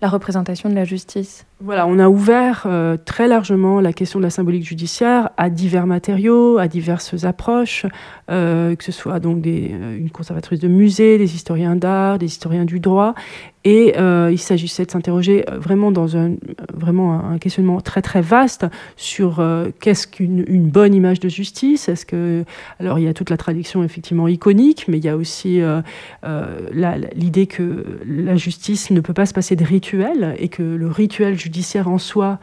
la 0.02 0.10
représentation 0.10 0.70
de 0.70 0.76
la 0.76 0.84
justice. 0.84 1.46
Voilà, 1.62 1.88
on 1.88 2.00
a 2.00 2.08
ouvert 2.08 2.63
euh, 2.68 2.96
très 2.96 3.28
largement 3.28 3.82
la 3.82 3.92
question 3.92 4.18
de 4.20 4.24
la 4.24 4.30
symbolique 4.30 4.63
judiciaire 4.63 5.32
à 5.36 5.50
divers 5.50 5.88
matériaux, 5.88 6.58
à 6.58 6.70
diverses 6.70 7.25
approches, 7.25 7.86
euh, 8.32 8.78
que 8.78 8.84
ce 8.86 8.94
soit 8.94 9.20
donc 9.20 9.46
euh, 9.46 9.98
une 9.98 10.10
conservatrice 10.10 10.62
de 10.62 10.70
musée, 10.70 11.18
des 11.18 11.36
historiens 11.36 11.75
d'art, 11.75 12.18
des 12.18 12.28
historiens 12.28 12.63
du 12.63 12.80
droit, 12.80 13.13
et 13.66 13.94
il 13.98 14.39
s'agissait 14.39 14.86
de 14.86 14.92
s'interroger 14.92 15.44
vraiment 15.51 15.92
dans 15.92 16.16
un 16.16 16.32
vraiment 16.74 17.20
un 17.30 17.38
questionnement 17.39 17.82
très 17.82 18.01
très 18.01 18.22
vaste 18.22 18.66
sur 18.96 19.46
qu'est-ce 19.82 20.08
qu'une 20.08 20.46
une 20.48 20.70
bonne 20.70 20.94
image 20.96 21.20
de 21.20 21.28
justice? 21.28 21.89
Est-ce 21.89 22.06
que 22.06 22.46
alors 22.80 23.00
il 23.00 23.06
y 23.06 23.08
a 23.10 23.13
toute 23.13 23.30
la 23.30 23.36
tradition 23.36 23.84
effectivement 23.84 24.30
iconique, 24.30 24.86
mais 24.88 24.98
il 24.98 25.04
y 25.04 25.10
a 25.10 25.18
aussi 25.18 25.60
l'idée 27.13 27.48
que 27.48 27.86
la 28.08 28.38
justice 28.38 28.92
ne 28.92 29.01
peut 29.01 29.13
pas 29.13 29.25
se 29.25 29.34
passer 29.34 29.58
de 29.58 29.66
rituel 29.66 30.36
et 30.39 30.48
que 30.48 30.63
le 30.63 30.88
rituel 30.88 31.38
judiciaire 31.38 31.49
judiciaire 31.50 31.88
en 31.88 31.98
soi 31.98 32.39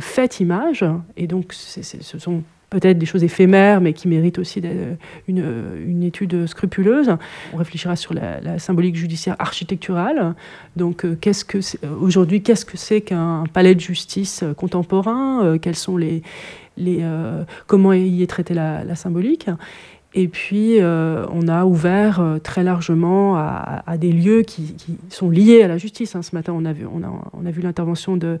fait 0.00 0.40
image, 0.40 0.84
et 1.16 1.28
donc 1.28 1.52
ce 1.52 2.18
sont 2.18 2.42
peut-être 2.70 2.98
des 2.98 3.06
choses 3.06 3.22
éphémères, 3.22 3.80
mais 3.80 3.92
qui 3.92 4.08
méritent 4.08 4.40
aussi 4.40 4.60
une, 5.28 5.44
une, 5.86 6.02
étude 6.02 6.48
scrupuleuse. 6.48 7.14
On 7.52 7.56
réfléchira 7.56 7.94
sur 7.94 8.12
la, 8.12 8.58
symbolique 8.58 8.96
judiciaire 8.96 9.36
architecturale. 9.38 10.34
Donc, 10.74 11.06
aujourd'hui, 12.00 12.42
qu'est-ce 12.42 12.64
que 12.64 12.76
c'est 12.76 13.00
qu'un 13.00 13.44
palais 13.52 13.76
de 13.76 13.80
justice 13.80 14.42
contemporain 14.56 15.56
Quels 15.62 15.76
sont 15.76 15.96
les, 15.96 16.22
les 16.76 17.04
comment 17.68 17.92
y 17.92 18.24
est 18.24 18.26
traitée 18.26 18.54
la 18.54 18.96
symbolique? 18.96 19.48
Et 20.18 20.28
puis, 20.28 20.80
euh, 20.80 21.26
on 21.30 21.46
a 21.46 21.66
ouvert 21.66 22.20
euh, 22.20 22.38
très 22.38 22.64
largement 22.64 23.36
à, 23.36 23.98
des 23.98 24.10
lieux 24.10 24.40
qui, 24.42 24.74
sont 25.10 25.28
liés 25.28 25.62
à 25.62 25.68
la 25.68 25.76
justice. 25.76 26.16
Hein. 26.16 26.22
Ce 26.22 26.34
matin, 26.34 26.54
on 26.56 26.64
a 26.64 26.72
vu, 26.72 27.60
l'intervention 27.60 28.18
euh, 28.22 28.38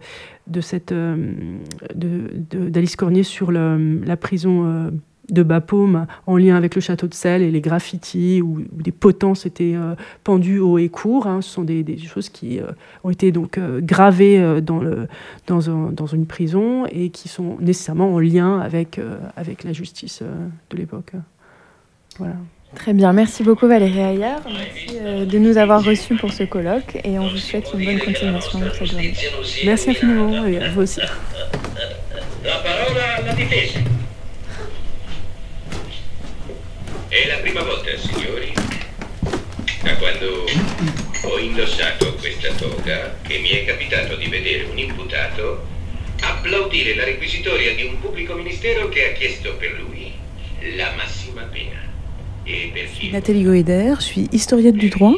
d'Alice 1.94 2.96
Cornier 2.96 3.22
sur 3.24 3.52
la 3.52 4.16
prison 4.16 4.90
de 5.28 5.42
Bapaume 5.42 6.06
en 6.26 6.38
lien 6.38 6.56
avec 6.56 6.76
le 6.76 6.80
château 6.80 7.08
de 7.08 7.14
Celle 7.14 7.42
et 7.42 7.50
les 7.50 7.60
graffitis 7.60 8.40
où, 8.40 8.62
des 8.72 8.92
potences 8.92 9.44
étaient 9.44 9.74
pendus 10.24 10.60
haut 10.60 10.78
et 10.78 10.88
court. 10.88 11.26
Hein. 11.26 11.42
Ce 11.42 11.50
sont 11.50 11.64
des, 11.64 11.98
choses 11.98 12.30
qui 12.30 12.58
ont 13.04 13.10
été 13.10 13.32
donc 13.32 13.60
gravées 13.82 14.62
dans, 14.62 15.60
une 15.60 16.26
prison 16.26 16.86
et 16.86 17.10
qui 17.10 17.28
sont 17.28 17.58
nécessairement 17.60 18.14
en 18.14 18.18
lien 18.18 18.60
avec 18.60 18.98
la 19.62 19.72
justice 19.74 20.22
de 20.70 20.76
l'époque. 20.76 21.12
Très 22.74 22.92
bien, 22.92 23.12
merci 23.12 23.42
beaucoup 23.42 23.66
Valérie 23.66 24.00
Ayer. 24.00 24.36
Merci 24.44 24.98
euh, 25.00 25.24
de 25.24 25.38
nous 25.38 25.56
avoir 25.56 25.82
reçus 25.82 26.14
pour 26.16 26.32
ce 26.32 26.42
colloque 26.42 26.98
et 27.04 27.18
on 27.18 27.28
vous 27.28 27.38
souhaite 27.38 27.68
une 27.72 27.84
bonne 27.84 27.98
continuation 27.98 28.58
de 28.58 28.70
cette 28.70 28.84
journée. 28.84 29.14
Merci 29.64 29.90
infiniment 29.90 30.46
et 30.46 30.58
à 30.58 30.68
vous 30.68 30.82
aussi. 30.82 31.00
La 32.44 32.58
parola 32.58 33.16
alla 33.16 33.32
difesa. 33.32 33.80
È 37.08 37.28
la 37.28 37.36
prima 37.38 37.62
volta, 37.62 37.90
signori, 37.96 38.52
da 39.82 39.96
quando 39.96 40.44
ho 41.22 41.38
indossato 41.38 42.14
questa 42.16 42.50
toga, 42.58 43.16
che 43.22 43.38
mi 43.38 43.48
è 43.48 43.64
capitato 43.64 44.16
di 44.16 44.26
vedere 44.26 44.64
un 44.64 44.78
imputato 44.78 45.66
applaudire 46.20 46.94
la 46.94 47.04
requisitoria 47.04 47.74
di 47.74 47.84
un 47.84 48.00
pubblico 48.00 48.34
ministero 48.34 48.88
che 48.88 49.10
ha 49.10 49.12
chiesto 49.12 49.54
per 49.56 49.80
lui 49.80 50.12
la 50.76 50.92
massima 50.96 51.42
pena. 51.42 51.85
Nathalie 53.12 53.42
Goeder, 53.42 53.94
je 53.98 54.04
suis 54.04 54.28
historienne 54.32 54.76
du 54.76 54.88
droit. 54.88 55.14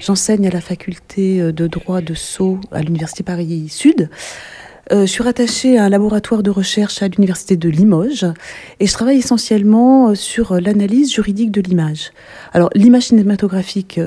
J'enseigne 0.00 0.46
à 0.46 0.50
la 0.50 0.60
faculté 0.60 1.40
euh, 1.40 1.52
de 1.52 1.66
droit 1.66 2.00
de 2.00 2.12
Sceaux 2.12 2.60
à 2.70 2.82
l'Université 2.82 3.22
Paris-Sud. 3.22 4.10
Euh, 4.92 5.00
je 5.02 5.06
suis 5.06 5.22
rattachée 5.22 5.78
à 5.78 5.84
un 5.84 5.88
laboratoire 5.88 6.42
de 6.42 6.50
recherche 6.50 7.02
à 7.02 7.08
l'Université 7.08 7.56
de 7.56 7.68
Limoges 7.68 8.26
et 8.78 8.86
je 8.86 8.92
travaille 8.92 9.18
essentiellement 9.18 10.10
euh, 10.10 10.14
sur 10.14 10.60
l'analyse 10.60 11.12
juridique 11.12 11.50
de 11.50 11.62
l'image. 11.62 12.12
Alors, 12.52 12.68
l'image 12.74 13.04
cinématographique 13.04 13.98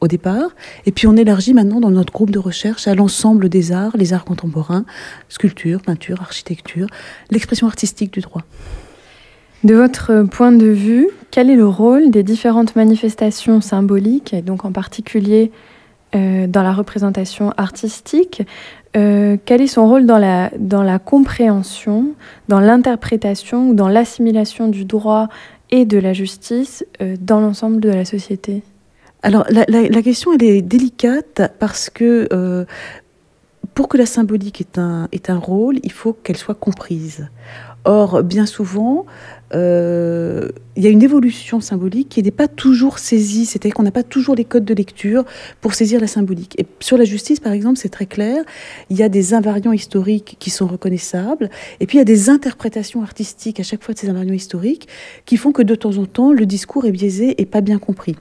au 0.00 0.08
départ, 0.08 0.50
et 0.86 0.90
puis 0.90 1.06
on 1.06 1.16
élargit 1.16 1.54
maintenant 1.54 1.78
dans 1.78 1.92
notre 1.92 2.12
groupe 2.12 2.30
de 2.30 2.40
recherche 2.40 2.88
à 2.88 2.96
l'ensemble 2.96 3.48
des 3.48 3.70
arts, 3.70 3.96
les 3.96 4.12
arts 4.12 4.24
contemporains, 4.24 4.84
sculpture, 5.28 5.80
peinture, 5.80 6.20
architecture, 6.20 6.88
l'expression 7.30 7.68
artistique 7.68 8.12
du 8.12 8.20
droit. 8.20 8.42
De 9.64 9.76
votre 9.76 10.24
point 10.24 10.50
de 10.50 10.66
vue, 10.66 11.08
quel 11.30 11.48
est 11.48 11.56
le 11.56 11.68
rôle 11.68 12.10
des 12.10 12.24
différentes 12.24 12.74
manifestations 12.74 13.60
symboliques, 13.60 14.34
et 14.34 14.42
donc 14.42 14.64
en 14.64 14.72
particulier 14.72 15.52
euh, 16.16 16.48
dans 16.48 16.64
la 16.64 16.72
représentation 16.72 17.52
artistique 17.56 18.42
euh, 18.96 19.36
Quel 19.44 19.62
est 19.62 19.68
son 19.68 19.86
rôle 19.86 20.04
dans 20.04 20.18
la, 20.18 20.50
dans 20.58 20.82
la 20.82 20.98
compréhension, 20.98 22.08
dans 22.48 22.58
l'interprétation 22.58 23.70
ou 23.70 23.74
dans 23.74 23.88
l'assimilation 23.88 24.66
du 24.66 24.84
droit 24.84 25.28
et 25.70 25.84
de 25.84 25.98
la 25.98 26.12
justice 26.12 26.84
euh, 27.00 27.16
dans 27.20 27.40
l'ensemble 27.40 27.80
de 27.80 27.88
la 27.88 28.04
société? 28.04 28.62
Alors 29.22 29.46
la, 29.48 29.64
la, 29.68 30.02
question 30.02 30.32
elle 30.32 30.42
est 30.42 30.62
délicate 30.62 31.40
parce 31.60 31.88
que 31.88 32.66
pour 33.74 33.86
que 33.88 33.96
la 33.96 34.06
symbolique 34.06 34.60
ait 34.60 34.80
un, 34.80 35.08
ait 35.12 35.30
un 35.30 35.38
rôle, 35.38 35.78
il 35.84 35.92
faut 35.92 36.12
qu'elle 36.12 36.36
soit 36.36 36.56
comprise. 36.56 37.28
Or, 37.84 38.22
bien 38.22 38.46
souvent, 38.46 39.06
il 39.54 40.82
y 40.82 40.86
a 40.86 40.90
une 40.90 41.02
évolution 41.02 41.60
symbolique 41.60 42.08
qui 42.08 42.22
n'est 42.22 42.30
pas 42.30 42.48
toujours 42.48 42.98
saisie, 42.98 43.44
c'est-à-dire 43.44 43.74
qu'on 43.74 43.82
n'a 43.82 43.90
pas 43.90 44.02
toujours 44.02 44.34
les 44.34 44.44
codes 44.44 44.64
de 44.64 44.74
lecture 44.74 45.24
pour 45.60 45.74
saisir 45.74 46.00
la 46.00 46.06
symbolique. 46.06 46.58
Et 46.58 46.66
sur 46.80 46.96
la 46.96 47.04
justice, 47.04 47.40
par 47.40 47.52
exemple, 47.52 47.78
c'est 47.78 47.90
très 47.90 48.06
clair, 48.06 48.44
il 48.88 48.96
y 48.96 49.02
a 49.02 49.08
des 49.08 49.34
invariants 49.34 49.72
historiques 49.72 50.36
qui 50.38 50.50
sont 50.50 50.66
reconnaissables, 50.66 51.50
et 51.80 51.86
puis 51.86 51.98
il 51.98 52.00
y 52.00 52.02
a 52.02 52.04
des 52.04 52.30
interprétations 52.30 53.02
artistiques 53.02 53.60
à 53.60 53.62
chaque 53.62 53.82
fois 53.82 53.94
de 53.94 53.98
ces 53.98 54.08
invariants 54.08 54.34
historiques 54.34 54.88
qui 55.26 55.36
font 55.36 55.52
que 55.52 55.62
de 55.62 55.74
temps 55.74 55.98
en 55.98 56.06
temps, 56.06 56.32
le 56.32 56.46
discours 56.46 56.86
est 56.86 56.92
biaisé 56.92 57.40
et 57.40 57.46
pas 57.46 57.60
bien 57.60 57.78
compris. 57.78 58.16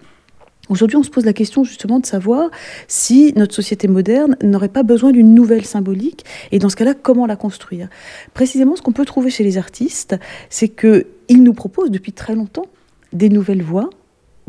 Aujourd'hui, 0.71 0.95
on 0.95 1.03
se 1.03 1.09
pose 1.09 1.25
la 1.25 1.33
question 1.33 1.65
justement 1.65 1.99
de 1.99 2.05
savoir 2.05 2.49
si 2.87 3.33
notre 3.35 3.53
société 3.53 3.89
moderne 3.89 4.37
n'aurait 4.41 4.69
pas 4.69 4.83
besoin 4.83 5.11
d'une 5.11 5.35
nouvelle 5.35 5.65
symbolique, 5.65 6.23
et 6.53 6.59
dans 6.59 6.69
ce 6.69 6.77
cas-là, 6.77 6.93
comment 6.93 7.25
la 7.25 7.35
construire? 7.35 7.89
Précisément, 8.33 8.77
ce 8.77 8.81
qu'on 8.81 8.93
peut 8.93 9.03
trouver 9.03 9.29
chez 9.29 9.43
les 9.43 9.57
artistes, 9.57 10.15
c'est 10.49 10.69
qu'ils 10.69 11.43
nous 11.43 11.53
proposent 11.53 11.91
depuis 11.91 12.13
très 12.13 12.35
longtemps 12.35 12.67
des 13.11 13.27
nouvelles 13.27 13.61
voies, 13.61 13.89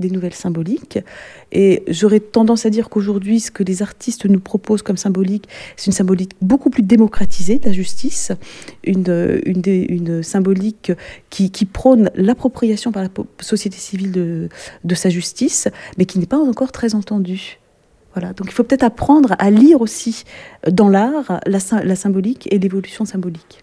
des 0.02 0.10
nouvelles 0.10 0.34
symboliques. 0.34 0.98
Et 1.52 1.82
j'aurais 1.88 2.20
tendance 2.20 2.66
à 2.66 2.70
dire 2.70 2.90
qu'aujourd'hui, 2.90 3.40
ce 3.40 3.50
que 3.50 3.62
les 3.62 3.80
artistes 3.80 4.26
nous 4.26 4.40
proposent 4.40 4.82
comme 4.82 4.98
symbolique, 4.98 5.48
c'est 5.76 5.86
une 5.86 5.92
symbolique 5.92 6.32
beaucoup 6.42 6.68
plus 6.68 6.82
démocratisée 6.82 7.58
de 7.58 7.66
la 7.66 7.72
justice, 7.72 8.32
une, 8.84 9.40
une, 9.46 9.62
une 9.66 10.22
symbolique 10.22 10.92
qui, 11.30 11.50
qui 11.50 11.64
prône 11.64 12.10
l'appropriation 12.14 12.92
par 12.92 13.02
la 13.02 13.08
société 13.40 13.78
civile 13.78 14.12
de, 14.12 14.48
de 14.84 14.94
sa 14.94 15.08
justice, 15.08 15.68
mais 15.96 16.04
qui 16.04 16.18
n'est 16.18 16.26
pas 16.26 16.38
encore 16.38 16.72
très 16.72 16.94
entendue. 16.94 17.58
Voilà. 18.14 18.34
Donc 18.34 18.48
il 18.48 18.52
faut 18.52 18.64
peut-être 18.64 18.82
apprendre 18.82 19.34
à 19.38 19.50
lire 19.50 19.80
aussi 19.80 20.24
dans 20.70 20.90
l'art 20.90 21.40
la, 21.46 21.58
la 21.82 21.96
symbolique 21.96 22.46
et 22.50 22.58
l'évolution 22.58 23.06
symbolique. 23.06 23.62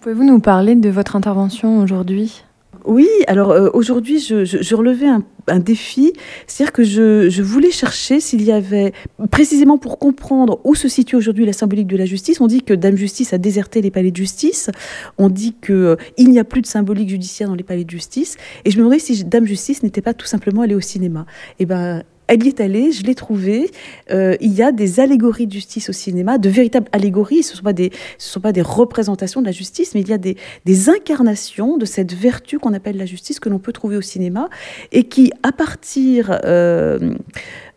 Pouvez-vous 0.00 0.24
nous 0.24 0.40
parler 0.40 0.74
de 0.74 0.88
votre 0.88 1.14
intervention 1.14 1.80
aujourd'hui? 1.80 2.42
Oui, 2.84 3.08
alors 3.26 3.50
euh, 3.50 3.68
aujourd'hui, 3.74 4.18
je, 4.18 4.74
relevais 4.74 5.06
un, 5.06 5.58
défi, 5.58 6.12
c'est-à-dire 6.46 6.72
que 6.72 6.82
je, 6.82 7.42
voulais 7.42 7.70
chercher 7.70 8.20
s'il 8.20 8.42
y 8.42 8.52
avait, 8.52 8.92
précisément 9.30 9.78
pour 9.78 9.98
comprendre 9.98 10.60
où 10.64 10.74
se 10.74 10.88
situe 10.88 11.16
aujourd'hui 11.16 11.46
la 11.46 11.52
symbolique 11.52 11.86
de 11.86 11.96
la 11.96 12.06
justice, 12.06 12.40
on 12.40 12.46
dit 12.46 12.62
que 12.62 12.74
Dame 12.74 12.96
Justice 12.96 13.32
a 13.32 13.38
déserté 13.38 13.82
les 13.82 13.90
palais 13.90 14.10
de 14.10 14.16
justice, 14.16 14.70
on 15.18 15.28
dit 15.28 15.54
qu'il 15.64 15.74
euh, 15.74 15.96
n'y 16.18 16.38
a 16.38 16.44
plus 16.44 16.62
de 16.62 16.66
symbolique 16.66 17.08
judiciaire 17.08 17.48
dans 17.48 17.54
les 17.54 17.64
palais 17.64 17.84
de 17.84 17.90
justice, 17.90 18.36
et 18.64 18.70
je 18.70 18.76
me 18.76 18.82
demandais 18.82 18.98
si 18.98 19.24
Dame 19.24 19.46
Justice 19.46 19.82
n'était 19.82 20.02
pas 20.02 20.14
tout 20.14 20.26
simplement 20.26 20.62
allée 20.62 20.74
au 20.74 20.80
cinéma. 20.80 21.26
Eh 21.58 21.66
ben, 21.66 22.02
elle 22.32 22.44
y 22.44 22.48
est 22.48 22.60
allée, 22.60 22.92
je 22.92 23.02
l'ai 23.02 23.14
trouvée. 23.14 23.70
Euh, 24.10 24.36
il 24.40 24.54
y 24.54 24.62
a 24.62 24.72
des 24.72 25.00
allégories 25.00 25.46
de 25.46 25.52
justice 25.52 25.90
au 25.90 25.92
cinéma, 25.92 26.38
de 26.38 26.48
véritables 26.48 26.88
allégories. 26.92 27.42
Ce 27.42 27.52
ne 27.52 27.56
sont, 27.58 27.62
pas 27.62 27.74
des, 27.74 27.90
sont 28.16 28.40
pas 28.40 28.52
des 28.52 28.62
représentations 28.62 29.42
de 29.42 29.46
la 29.46 29.52
justice, 29.52 29.94
mais 29.94 30.00
il 30.00 30.08
y 30.08 30.14
a 30.14 30.18
des, 30.18 30.38
des 30.64 30.88
incarnations 30.88 31.76
de 31.76 31.84
cette 31.84 32.14
vertu 32.14 32.58
qu'on 32.58 32.72
appelle 32.72 32.96
la 32.96 33.04
justice 33.04 33.38
que 33.38 33.50
l'on 33.50 33.58
peut 33.58 33.72
trouver 33.72 33.98
au 33.98 34.00
cinéma 34.00 34.48
et 34.92 35.04
qui, 35.04 35.30
à 35.42 35.52
partir 35.52 36.40
euh, 36.44 37.14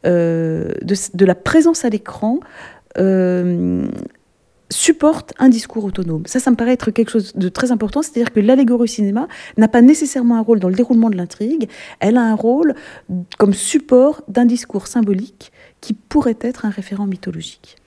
euh, 0.06 0.70
de, 0.82 0.96
de, 1.14 1.26
la 1.26 1.36
présence 1.36 1.84
à 1.84 1.90
l'écran, 1.90 2.40
supporte 4.70 5.34
un 5.38 5.50
discours 5.50 5.86
autonome. 5.86 6.24
Ça, 6.26 6.40
ça 6.40 6.52
me 6.52 6.56
paraît 6.56 6.74
être 6.74 6.92
quelque 6.92 7.12
chose 7.12 7.34
de 7.36 7.50
très 7.50 7.72
important, 7.72 8.02
c'est-à-dire 8.02 8.34
que 8.34 8.40
l'allégorie 8.40 8.84
au 8.84 8.88
cinéma 8.88 9.28
n'a 9.58 9.68
pas 9.68 9.82
nécessairement 9.82 10.38
un 10.38 10.42
rôle 10.42 10.60
dans 10.60 10.70
le 10.70 10.76
déroulement 10.76 11.10
de 11.10 11.18
l'intrigue, 11.18 11.70
elle 12.00 12.18
a 12.18 12.22
un 12.22 12.36
rôle 12.36 12.76
comme 13.38 13.54
support 13.54 14.24
d'un 14.28 14.46
discours 14.46 14.88
symbolique 14.88 15.52
qui 15.82 15.94
pourrait 15.94 16.38
être 16.42 16.66
un 16.66 16.70
référent 16.70 17.06
mythologique. 17.06 17.78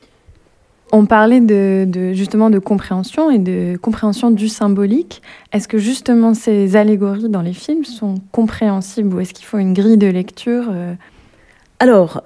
On 0.90 1.04
parlait 1.04 1.40
de, 1.40 2.12
justement 2.14 2.49
de 2.49 2.58
compréhension 2.58 3.30
et 3.30 3.38
de 3.38 3.76
compréhension 3.76 4.30
du 4.30 4.49
symbolique. 4.49 5.20
Est-ce 5.52 5.68
que 5.68 5.76
justement 5.76 6.32
ces 6.32 6.76
allégories 6.76 7.28
dans 7.28 7.42
les 7.42 7.52
films 7.52 7.85
sont 7.85 8.14
compréhensibles 8.32 9.14
ou 9.14 9.20
est-ce 9.20 9.35
qu'il 9.35 9.44
faut 9.44 9.58
une 9.58 9.75
grille 9.75 9.99
de 9.99 10.06
lecture 10.06 10.68
euh? 10.70 10.94
Alors, 11.80 12.23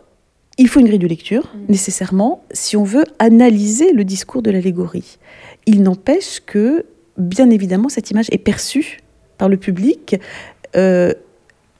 il 0.58 0.68
faut 0.68 0.80
une 0.80 0.86
grille 0.86 0.98
de 0.98 1.06
lecture, 1.06 1.52
mm. 1.54 1.70
nécessairement, 1.70 2.42
si 2.52 2.76
on 2.76 2.84
veut 2.84 3.04
analyser 3.18 3.92
le 3.92 4.04
discours 4.04 4.42
de 4.42 4.50
l'allégorie. 4.50 5.18
Il 5.66 5.82
n'empêche 5.82 6.40
que, 6.44 6.84
bien 7.16 7.50
évidemment, 7.50 7.88
cette 7.88 8.10
image 8.10 8.26
est 8.30 8.38
perçue 8.38 9.00
par 9.38 9.48
le 9.48 9.56
public 9.56 10.16
euh, 10.76 11.12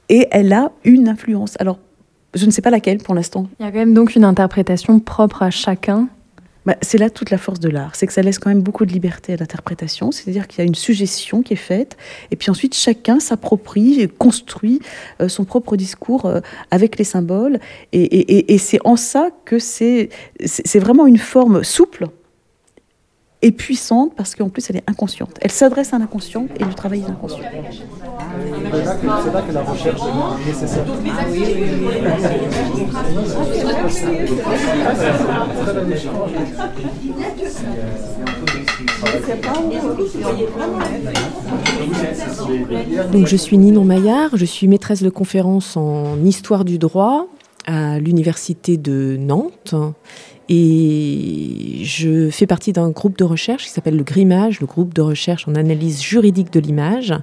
et 0.09 0.27
elle 0.31 0.53
a 0.53 0.71
une 0.83 1.07
influence. 1.07 1.55
Alors, 1.59 1.79
je 2.33 2.45
ne 2.45 2.51
sais 2.51 2.61
pas 2.61 2.71
laquelle 2.71 2.97
pour 2.97 3.13
l'instant. 3.13 3.47
Il 3.59 3.65
y 3.65 3.69
a 3.69 3.71
quand 3.71 3.77
même 3.77 3.93
donc 3.93 4.15
une 4.15 4.23
interprétation 4.23 4.99
propre 4.99 5.43
à 5.43 5.51
chacun 5.51 6.07
bah, 6.65 6.75
c'est 6.81 6.97
là 6.97 7.09
toute 7.09 7.29
la 7.29 7.37
force 7.37 7.59
de 7.59 7.69
l'art, 7.69 7.95
c'est 7.95 8.07
que 8.07 8.13
ça 8.13 8.21
laisse 8.21 8.39
quand 8.39 8.49
même 8.49 8.61
beaucoup 8.61 8.85
de 8.85 8.91
liberté 8.91 9.33
à 9.33 9.37
l'interprétation, 9.37 10.11
c'est-à-dire 10.11 10.47
qu'il 10.47 10.59
y 10.59 10.61
a 10.61 10.65
une 10.65 10.75
suggestion 10.75 11.41
qui 11.41 11.53
est 11.53 11.57
faite, 11.57 11.97
et 12.31 12.35
puis 12.35 12.49
ensuite 12.49 12.75
chacun 12.75 13.19
s'approprie 13.19 13.99
et 13.99 14.07
construit 14.07 14.79
euh, 15.21 15.27
son 15.27 15.43
propre 15.45 15.75
discours 15.75 16.25
euh, 16.25 16.39
avec 16.71 16.97
les 16.97 17.03
symboles, 17.03 17.59
et, 17.91 18.57
c'est 18.57 18.79
en 18.85 18.95
ça 18.95 19.29
que 19.45 19.59
c'est 19.59 20.09
vraiment 20.75 21.05
une 21.05 21.17
forme 21.17 21.63
souple 21.63 22.07
est 23.43 23.51
puissante 23.51 24.13
parce 24.15 24.33
qu'en 24.35 24.49
plus 24.49 24.69
elle 24.69 24.77
est 24.77 24.89
inconsciente. 24.89 25.37
Elle 25.41 25.51
s'adresse 25.51 25.93
à 25.93 25.97
un 25.97 26.01
inconscient 26.01 26.47
et 26.59 26.63
le 26.63 26.73
travail 26.73 27.01
est 27.01 27.11
inconscient. 27.11 27.43
C'est 27.43 29.33
là 29.33 29.41
que 29.41 29.51
la 29.51 29.61
recherche 29.61 30.01
est 30.01 30.47
nécessaire. 30.47 30.85
Donc 43.11 43.27
je 43.27 43.35
suis 43.35 43.57
Ninon 43.57 43.83
Maillard, 43.83 44.35
je 44.35 44.45
suis 44.45 44.67
maîtresse 44.67 45.03
de 45.03 45.09
conférence 45.09 45.77
en 45.77 46.23
histoire 46.23 46.63
du 46.65 46.77
droit 46.77 47.27
à 47.65 47.99
l'université 47.99 48.77
de 48.77 49.17
Nantes 49.19 49.75
et 50.49 51.81
je 51.83 52.29
fais 52.29 52.45
partie 52.47 52.73
d'un 52.73 52.89
groupe 52.89 53.17
de 53.17 53.23
recherche 53.23 53.63
qui 53.63 53.69
s'appelle 53.69 53.95
le 53.95 54.03
GRIMAGE, 54.03 54.59
le 54.59 54.67
groupe 54.67 54.93
de 54.93 55.01
recherche 55.01 55.47
en 55.47 55.55
analyse 55.55 56.01
juridique 56.01 56.51
de 56.51 56.59
l'image. 56.59 57.13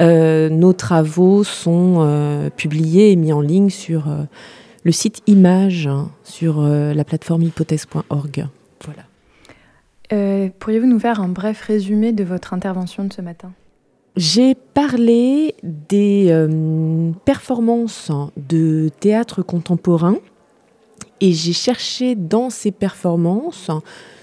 Euh, 0.00 0.48
nos 0.48 0.72
travaux 0.72 1.44
sont 1.44 1.96
euh, 1.98 2.50
publiés 2.50 3.12
et 3.12 3.16
mis 3.16 3.32
en 3.32 3.40
ligne 3.40 3.70
sur 3.70 4.08
euh, 4.08 4.24
le 4.82 4.92
site 4.92 5.22
Image, 5.26 5.86
hein, 5.86 6.10
sur 6.24 6.60
la 6.62 7.04
plateforme 7.04 7.42
hypothèse.org. 7.42 8.46
Voilà. 8.84 10.50
Pourriez-vous 10.60 10.86
nous 10.86 11.00
faire 11.00 11.20
un 11.20 11.28
bref 11.28 11.60
résumé 11.62 12.12
de 12.12 12.22
votre 12.22 12.54
intervention 12.54 13.04
de 13.04 13.12
ce 13.12 13.20
matin? 13.20 13.52
J'ai 14.16 14.54
parlé 14.54 15.54
des 15.62 16.34
performances 17.24 18.10
de 18.36 18.90
théâtre 19.00 19.42
contemporain 19.42 20.16
et 21.20 21.32
j'ai 21.32 21.52
cherché 21.52 22.14
dans 22.14 22.50
ces 22.50 22.70
performances 22.70 23.70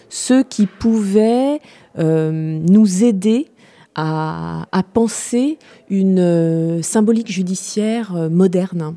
ceux 0.10 0.44
qui 0.44 0.68
pouvaient 0.68 1.60
euh, 1.98 2.32
nous 2.32 3.04
aider 3.04 3.48
à, 3.96 4.66
penser 4.94 5.58
une 5.90 6.20
euh, 6.20 6.82
symbolique 6.82 7.32
judiciaire 7.32 8.16
euh, 8.16 8.30
moderne. 8.30 8.96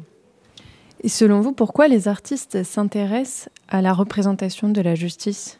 Et 1.03 1.09
selon 1.09 1.41
vous, 1.41 1.53
pourquoi 1.53 1.89
les 1.89 2.09
artistes 2.09 2.63
s'intéressent 2.65 3.49
à 3.69 3.83
la 3.83 3.93
représentation 3.93 4.69
de 4.69 4.81
la 4.81 4.95
justice? 4.95 5.59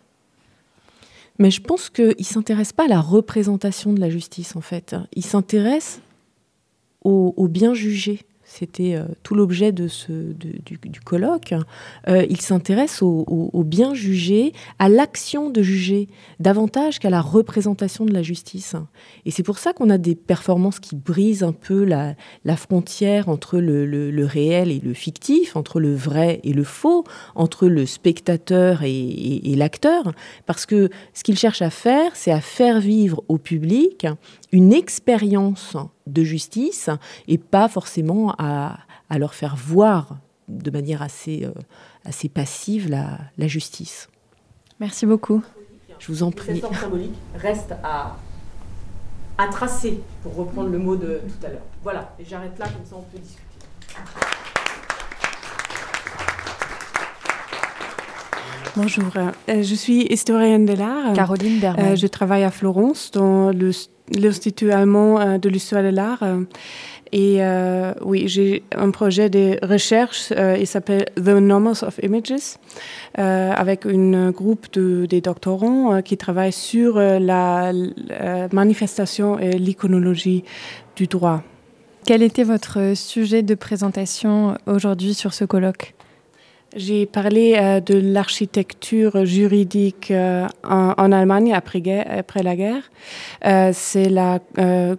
Mais 1.39 1.51
je 1.51 1.61
pense 1.61 1.91
qu'ils 1.91 2.15
ne 2.19 2.25
s'intéressent 2.25 2.73
pas 2.73 2.85
à 2.85 2.89
la 2.89 3.01
représentation 3.01 3.93
de 3.93 4.01
la 4.01 4.11
justice, 4.11 4.57
en 4.57 4.61
fait. 4.61 4.97
Ils 5.15 5.25
s'intéressent 5.25 6.01
au 7.03 7.49
bien 7.49 7.73
jugé 7.73 8.27
c'était 8.59 8.95
euh, 8.95 9.05
tout 9.23 9.35
l'objet 9.35 9.71
de 9.71 9.87
ce, 9.87 10.13
du, 10.13 11.01
colloque, 11.05 11.55
euh, 12.09 12.25
il 12.31 12.41
s'intéresse 12.41 13.03
au, 13.03 13.65
bien 13.67 13.93
jugé, 13.93 14.53
à 14.79 14.89
l'action 14.89 15.51
de 15.51 15.63
juger, 15.63 16.09
davantage 16.41 16.99
qu'à 16.99 17.11
la 17.11 17.21
représentation 17.21 18.07
de 18.07 18.15
la 18.15 18.23
justice. 18.23 18.75
Et 19.27 19.31
c'est 19.31 19.43
pour 19.43 19.59
ça 19.59 19.75
qu'on 19.75 19.91
a 19.91 19.99
des 19.99 20.15
performances 20.15 20.81
qui 20.81 20.97
brisent 20.97 21.43
un 21.43 21.53
peu 21.53 21.85
la, 21.85 22.15
frontière 22.57 23.29
entre 23.29 23.59
le, 23.59 24.25
réel 24.25 24.71
et 24.71 24.81
le 24.81 24.95
fictif, 24.95 25.55
entre 25.57 25.79
le 25.79 25.95
vrai 25.95 26.41
et 26.43 26.55
le 26.55 26.65
faux, 26.65 27.05
entre 27.35 27.69
le 27.69 27.85
spectateur 27.85 28.83
et, 28.85 29.53
et 29.53 29.55
l'acteur, 29.55 30.13
parce 30.47 30.65
que 30.65 30.89
ce 31.13 31.23
qu'il 31.23 31.37
cherche 31.37 31.61
à 31.61 31.71
faire, 31.71 32.13
c'est 32.15 32.33
à 32.33 32.41
faire 32.41 32.81
vivre 32.81 33.23
au 33.29 33.37
public 33.37 34.07
une 34.51 34.73
expérience 34.73 35.77
de 36.07 36.25
justice 36.25 36.91
et 37.29 37.39
pas 37.39 37.69
forcément 37.69 38.35
à, 38.39 38.79
leur 39.17 39.35
faire 39.35 39.57
voir 39.57 40.19
de 40.49 40.71
manière 40.71 41.03
assez, 41.03 41.45
euh, 41.45 41.53
assez 42.05 42.29
passive 42.29 42.89
la, 42.89 43.19
la, 43.37 43.49
justice. 43.49 44.09
Merci 44.79 45.07
beaucoup. 45.07 45.43
Je 45.99 46.07
vous 46.09 46.23
en 46.23 46.31
prie. 46.31 46.61
Cette 46.61 46.75
symbolique 46.75 47.15
reste 47.35 47.75
à, 47.83 48.17
à 49.39 49.49
tracer, 49.49 50.01
pour 50.23 50.37
reprendre 50.37 50.69
le 50.69 50.79
mot 50.79 50.97
de 50.97 51.21
tout 51.27 51.47
à 51.47 51.51
l'heure. 51.51 51.67
Voilà, 51.83 52.15
et 52.19 52.25
j'arrête 52.25 52.59
là, 52.59 52.67
comme 52.67 52.85
ça 52.85 52.97
on 52.97 53.03
peut 53.03 53.19
discuter. 53.19 53.43
Bonjour, 58.77 59.07
euh, 59.17 59.63
je 59.63 59.75
suis 59.75 60.03
historienne 60.13 60.67
de 60.67 60.75
l'art. 60.75 61.15
Caroline 61.15 61.61
Berman. 61.61 61.93
Euh, 61.93 61.97
je 61.97 62.07
travaille 62.07 62.45
à 62.45 62.51
Florence 62.51 63.11
dans 63.11 63.51
le 63.51 63.71
l'Institut 64.15 64.73
allemand 64.73 65.21
euh, 65.21 65.39
de 65.39 65.49
l'histoire 65.49 65.83
de 65.83 65.89
l'art. 65.89 66.23
Euh, 66.23 66.43
et 67.13 67.37
euh, 67.39 67.93
oui, 68.05 68.25
j'ai 68.27 68.65
un 68.75 68.91
projet 68.91 69.31
de 69.31 69.59
recherche, 69.65 70.33
il 70.59 70.67
s'appelle 70.67 71.07
The 71.15 71.29
Numbers 71.29 71.85
of 71.85 72.01
Images, 72.03 72.57
avec 73.15 73.87
un 73.87 74.33
groupe 74.33 74.67
de, 74.73 75.07
des 75.07 75.21
doctorants 75.21 76.03
qui 76.03 76.17
travaillent 76.17 76.53
sur 76.53 76.99
la, 76.99 77.73
la 77.73 78.49
manifestation 78.51 79.39
et 79.39 79.53
l'iconologie 79.53 80.43
du 80.97 81.07
droit. 81.07 81.45
Quel 82.05 82.23
était 82.23 82.43
votre 82.43 82.97
sujet 82.97 83.45
de 83.45 83.55
présentation 83.55 84.59
aujourd'hui 84.67 85.15
sur 85.15 85.33
ce 85.33 85.45
colloque? 85.45 85.96
J'ai 86.77 87.07
parlé 87.07 87.57
euh, 87.57 87.81
de 87.81 87.95
l'architecture 87.95 89.25
juridique 89.25 90.11
euh, 90.11 90.47
en, 90.63 91.11
Allemagne 91.11 91.55
après, 91.55 91.81
la 91.81 92.57
guerre. 92.57 92.91
Euh, 93.47 93.71
c'est 93.73 94.11
la 94.11 94.41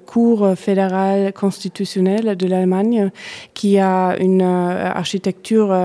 Cour 0.06 0.54
fédérale 0.56 1.34
constitutionnelle 1.34 2.36
de 2.36 2.48
l'Allemagne 2.48 3.12
qui 3.54 3.78
a 3.78 4.16
une 4.20 4.42
architecture 4.42 5.76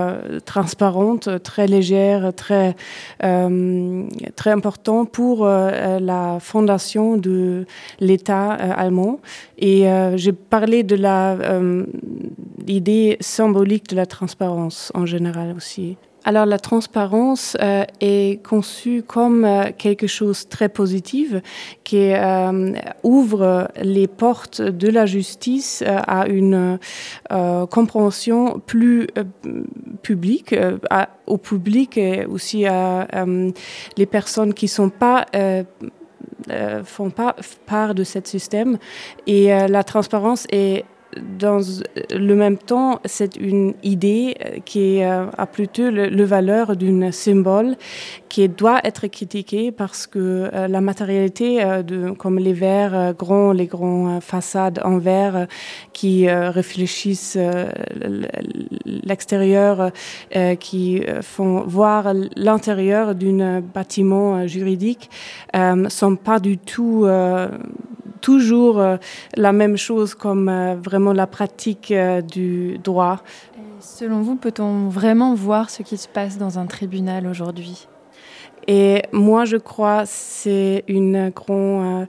transparente, 0.44 1.42
très 1.42 1.66
légère, 1.66 2.32
très, 2.34 2.74
très 3.18 4.50
importante 4.50 5.10
pour 5.10 5.46
la 5.46 6.38
fondation 6.40 7.16
de 7.16 7.66
l'État 8.00 8.52
allemand. 8.52 9.20
Et 9.64 9.86
j'ai 10.16 10.32
parlé 10.32 10.82
de 10.82 10.96
l'idée 12.66 13.16
symbolique 13.20 13.88
de 13.88 13.96
la 13.96 14.06
transparence 14.06 14.90
en 14.92 15.06
général 15.06 15.54
aussi. 15.56 15.96
Alors 16.24 16.46
la 16.46 16.58
transparence 16.58 17.56
euh, 17.60 17.84
est 18.00 18.44
conçue 18.44 19.02
comme 19.04 19.44
euh, 19.44 19.70
quelque 19.76 20.06
chose 20.06 20.44
de 20.44 20.48
très 20.48 20.68
positif 20.68 21.34
qui 21.82 22.12
euh, 22.12 22.72
ouvre 23.02 23.68
les 23.80 24.06
portes 24.06 24.62
de 24.62 24.88
la 24.88 25.04
justice 25.06 25.82
à 25.86 26.26
une 26.28 26.78
compréhension 27.70 28.60
plus 28.64 29.08
publique, 30.02 30.54
au 31.26 31.38
public 31.38 31.98
et 31.98 32.24
aussi 32.26 32.66
à 32.66 33.06
les 33.96 34.06
personnes 34.06 34.54
qui 34.54 34.68
sont 34.68 34.90
pas 34.90 35.26
font 36.84 37.10
pas 37.10 37.36
part 37.66 37.94
de 37.94 38.04
ce 38.04 38.18
système. 38.24 38.78
Et 39.26 39.48
la 39.48 39.84
transparence 39.84 40.46
est 40.50 40.84
dans 41.38 41.60
le 42.10 42.34
même 42.34 42.58
temps, 42.58 43.00
c'est 43.04 43.36
une 43.36 43.74
idée 43.82 44.36
euh, 44.44 44.58
qui 44.64 45.02
euh, 45.02 45.26
a 45.36 45.46
plutôt 45.46 45.90
le, 45.90 46.24
valeur 46.24 46.76
d'une 46.76 47.12
symbole 47.12 47.76
qui 48.32 48.48
doit 48.48 48.80
être 48.82 49.06
critiquée 49.08 49.70
parce 49.72 50.06
que 50.06 50.18
euh, 50.52 50.66
la 50.66 50.80
matérialité, 50.80 51.62
de, 51.84 52.10
comme 52.12 52.38
les 52.38 52.54
verres 52.54 53.14
grands, 53.14 53.52
les 53.52 53.66
grands 53.66 54.20
façades 54.20 54.80
en 54.84 54.96
verre 54.98 55.46
qui 55.92 56.28
réfléchissent 56.30 57.38
l'extérieur, 58.84 59.90
qui 60.60 61.02
font 61.20 61.64
voir 61.66 62.14
l'intérieur 62.36 63.14
d'un 63.14 63.60
bâtiment 63.60 64.46
juridique, 64.46 65.10
sont 65.88 66.16
pas 66.16 66.40
du 66.40 66.56
tout 66.56 67.06
toujours 68.22 68.80
euh, 68.80 68.96
la 69.36 69.52
même 69.52 69.76
chose 69.76 70.14
comme 70.14 70.48
euh, 70.48 70.76
vraiment 70.76 71.12
la 71.12 71.26
pratique 71.26 71.90
euh, 71.90 72.22
du 72.22 72.78
droit. 72.78 73.18
selon 73.80 74.22
vous, 74.22 74.36
peut-on 74.36 74.88
vraiment 74.88 75.34
voir 75.34 75.68
ce 75.68 75.82
qui 75.82 75.98
se 75.98 76.08
passe 76.08 76.38
dans 76.38 76.58
un 76.58 76.66
tribunal 76.66 77.26
aujourd'hui? 77.26 77.88
Et 78.68 79.02
moi, 79.12 79.44
je 79.44 79.56
crois 79.56 80.04
c'est 80.06 80.84
une 80.88 81.30
grande... 81.30 82.06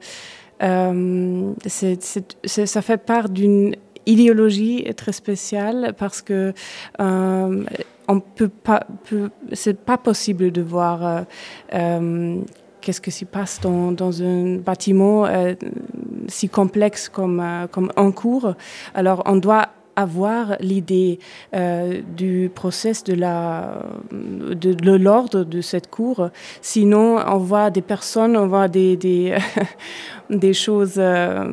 ça 2.45 2.81
fait 2.81 2.97
part 2.97 3.29
d'une 3.29 3.75
idéologie 4.05 4.85
très 4.95 5.13
spéciale 5.13 5.93
parce 5.97 6.21
que 6.21 6.53
on 8.09 8.19
peut 8.19 8.49
pas, 8.49 8.85
c'est 9.53 9.79
pas 9.79 9.97
possible 9.97 10.51
de 10.51 10.61
voir 10.61 11.25
qu'est-ce 12.83 13.01
qui 13.01 13.11
se 13.11 13.25
passe 13.25 13.59
dans, 13.61 14.23
un 14.23 14.57
bâtiment 14.57 15.25
euh, 15.25 15.53
si 16.27 16.49
complexe 16.49 17.09
comme, 17.09 17.39
euh, 17.39 17.67
comme 17.67 17.91
un 17.95 18.11
cours. 18.11 18.53
Alors, 18.93 19.23
on 19.25 19.37
doit 19.37 19.69
avoir 19.95 20.56
l'idée 20.60 21.19
euh, 21.56 22.01
du 22.15 22.51
process 22.53 23.03
de 23.03 23.13
la 23.13 23.84
de, 24.12 24.95
l'ordre 24.95 25.43
de 25.43 25.62
cette 25.62 25.89
cour. 25.89 26.29
Sinon 26.62 27.17
on 27.25 27.38
voit 27.38 27.69
des 27.69 27.82
personnes 27.82 28.36
on 28.38 28.47
voit 28.47 28.67
des 28.67 28.95
des, 28.97 30.53
choses 30.53 30.95
euh, 30.97 31.45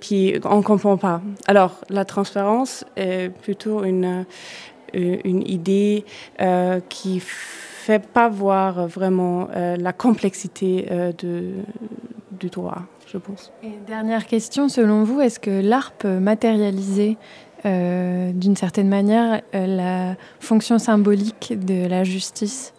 qui 0.00 0.34
on 0.44 0.62
comprend 0.62 0.96
pas. 0.96 1.20
Alors 1.46 1.76
la 1.88 2.04
transparence 2.04 2.84
est 2.96 3.30
plutôt 3.42 3.84
une 3.84 4.24
une 4.94 5.46
idée 5.46 6.06
qui 6.88 7.20
fait 7.20 8.06
pas 8.06 8.30
voir 8.30 8.86
vraiment 8.86 9.48
la 9.54 9.92
complexité 9.92 10.86
de, 11.18 11.52
du 12.32 12.48
droit, 12.48 12.84
je 13.10 13.18
pense. 13.18 13.52
Et 13.62 13.72
dernière 13.86 14.26
question, 14.26 14.68
selon 14.68 15.02
vous, 15.04 15.20
est-ce 15.20 15.40
que 15.40 15.62
l'art 15.62 15.92
peut 15.92 16.18
matérialiser 16.18 17.16
d'une 17.64 18.54
certaine 18.54 18.88
manière 18.88 19.42
la 19.52 20.14
fonction 20.38 20.78
symbolique 20.78 21.54
de 21.58 21.88
la 21.88 22.04
justice? 22.04 22.72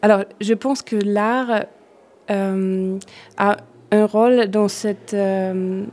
Alors, 0.00 0.24
je 0.40 0.54
pense 0.54 0.80
que 0.80 0.96
l'art 0.96 1.66
a 2.28 3.56
un 3.90 4.06
rôle 4.06 4.46
dans 4.48 4.68
ce 4.68 4.88
euh, 5.14 5.84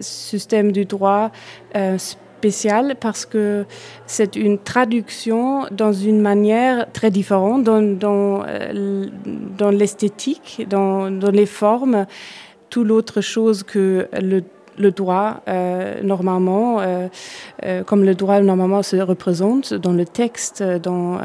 système 0.00 0.72
du 0.72 0.84
droit 0.84 1.30
euh, 1.76 1.98
spécial 1.98 2.96
parce 3.00 3.26
que 3.26 3.64
c'est 4.06 4.36
une 4.36 4.58
traduction 4.58 5.66
dans 5.70 5.92
une 5.92 6.20
manière 6.20 6.90
très 6.92 7.10
différente, 7.10 7.64
dans, 7.64 7.82
dans, 7.82 8.44
euh, 8.46 9.06
dans 9.58 9.70
l'esthétique, 9.70 10.66
dans, 10.68 11.10
dans, 11.10 11.30
les 11.30 11.46
formes, 11.46 12.06
tout 12.74 12.82
l'autre 12.82 13.20
chose 13.20 13.62
que 13.62 14.08
le 14.20 14.42
le 14.76 14.90
droit, 14.90 15.40
normalement, 16.02 16.80
comme 17.86 18.02
le 18.02 18.14
droit 18.16 18.40
normalement 18.40 18.82
se 18.82 18.96
représente 18.96 19.72
dans 19.72 19.92
le 19.92 20.04
texte, 20.04 20.64
dans 20.82 21.20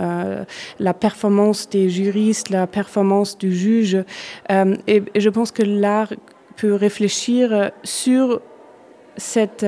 la 0.80 0.94
performance 0.94 1.68
des 1.68 1.90
juristes, 1.90 2.52
la 2.52 2.68
performance 2.68 3.40
du 3.40 3.52
juge. 3.52 3.98
et, 4.88 5.04
je 5.16 5.30
pense 5.30 5.52
que 5.52 5.64
l'art 5.64 6.14
peut 6.58 6.76
réfléchir 6.76 7.72
sur 7.84 8.40
cette 9.18 9.66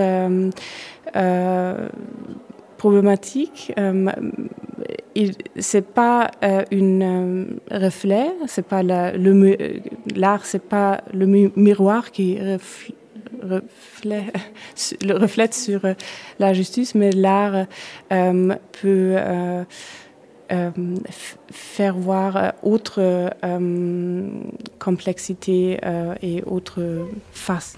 problématique. 2.82 3.72
c'est 5.60 5.88
pas 6.02 6.32
un 6.41 7.46
reflet, 7.70 8.32
c'est 8.48 8.65
pas 8.65 8.82
l'art, 8.82 10.46
c'est 10.46 10.67
pas 10.76 11.02
le 11.13 11.26
miroir 11.67 12.12
qui 12.12 12.39
reflète 13.44 15.54
sur 15.54 15.86
euh, 15.86 15.94
la 16.39 16.54
justice, 16.54 16.96
mais 16.96 17.12
l'art 17.12 17.67
euh, 18.12 18.56
peut 18.82 19.15
euh, 19.17 19.63
faire 21.52 21.96
voir 21.96 22.54
autre 22.63 23.30
complexité 24.80 25.80
et 26.22 26.44
autre 26.44 27.08
face. 27.32 27.78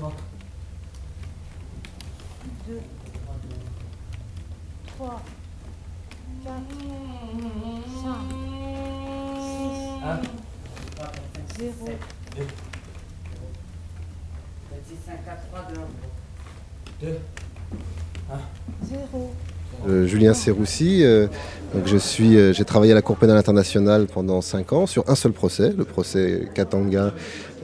4, 0.00 0.12
3, 2.64 2.82
2, 15.70 15.90
2, 17.00 17.20
1, 18.28 18.40
0. 18.86 19.55
Julien 20.06 20.34
Serroussi, 20.34 21.04
euh, 21.04 21.26
euh, 21.74 22.52
j'ai 22.52 22.64
travaillé 22.64 22.92
à 22.92 22.94
la 22.94 23.02
Cour 23.02 23.16
pénale 23.16 23.36
internationale 23.36 24.06
pendant 24.12 24.40
5 24.40 24.72
ans 24.72 24.86
sur 24.86 25.04
un 25.08 25.14
seul 25.14 25.32
procès, 25.32 25.72
le 25.76 25.84
procès 25.84 26.48
Katanga 26.54 27.12